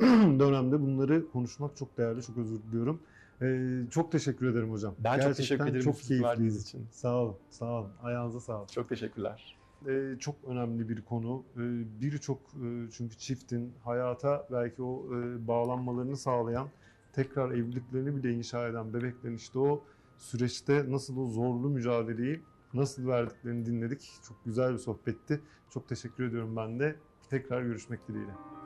dönemde 0.40 0.80
bunları 0.80 1.30
konuşmak 1.30 1.76
çok 1.76 1.98
değerli. 1.98 2.22
Çok 2.22 2.36
özür 2.38 2.62
diliyorum. 2.62 3.02
E, 3.42 3.70
çok 3.90 4.12
teşekkür 4.12 4.46
ederim 4.46 4.70
hocam. 4.70 4.94
Ben 4.98 5.20
çok 5.20 5.36
teşekkür 5.36 5.64
Gerçekten 5.64 5.66
ederim 5.66 5.84
Çok 5.84 6.00
keyifliydi. 6.00 6.58
için. 6.58 6.88
Sağ 6.92 7.16
olun, 7.22 7.36
sağ 7.50 7.80
olun. 7.80 7.90
Ayağınıza 8.02 8.40
sağlık. 8.40 8.72
Çok 8.72 8.88
teşekkürler. 8.88 9.59
Ee, 9.88 10.16
çok 10.20 10.44
önemli 10.46 10.88
bir 10.88 11.02
konu. 11.02 11.44
Ee, 11.56 11.60
Birçok 12.00 12.38
e, 12.38 12.90
çünkü 12.92 13.18
çiftin 13.18 13.72
hayata 13.84 14.48
belki 14.52 14.82
o 14.82 15.06
e, 15.16 15.46
bağlanmalarını 15.48 16.16
sağlayan, 16.16 16.68
tekrar 17.12 17.50
evliliklerini 17.50 18.16
bile 18.16 18.32
inşa 18.32 18.68
eden 18.68 18.94
bebeklerin 18.94 19.36
işte 19.36 19.58
o 19.58 19.84
süreçte 20.18 20.84
nasıl 20.90 21.16
o 21.16 21.26
zorlu 21.26 21.70
mücadeleyi 21.70 22.40
nasıl 22.74 23.06
verdiklerini 23.06 23.66
dinledik. 23.66 24.10
Çok 24.28 24.44
güzel 24.44 24.72
bir 24.72 24.78
sohbetti. 24.78 25.40
Çok 25.70 25.88
teşekkür 25.88 26.24
ediyorum 26.24 26.56
ben 26.56 26.80
de. 26.80 26.96
Tekrar 27.30 27.62
görüşmek 27.62 28.08
dileğiyle. 28.08 28.59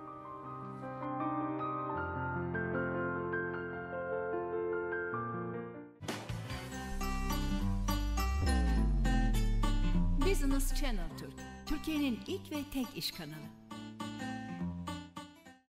Channel 10.74 11.08
Türk, 11.18 11.32
Türkiye'nin 11.66 12.20
ilk 12.26 12.52
ve 12.52 12.56
tek 12.72 12.86
iş 12.96 13.10
kanalı. 13.10 13.63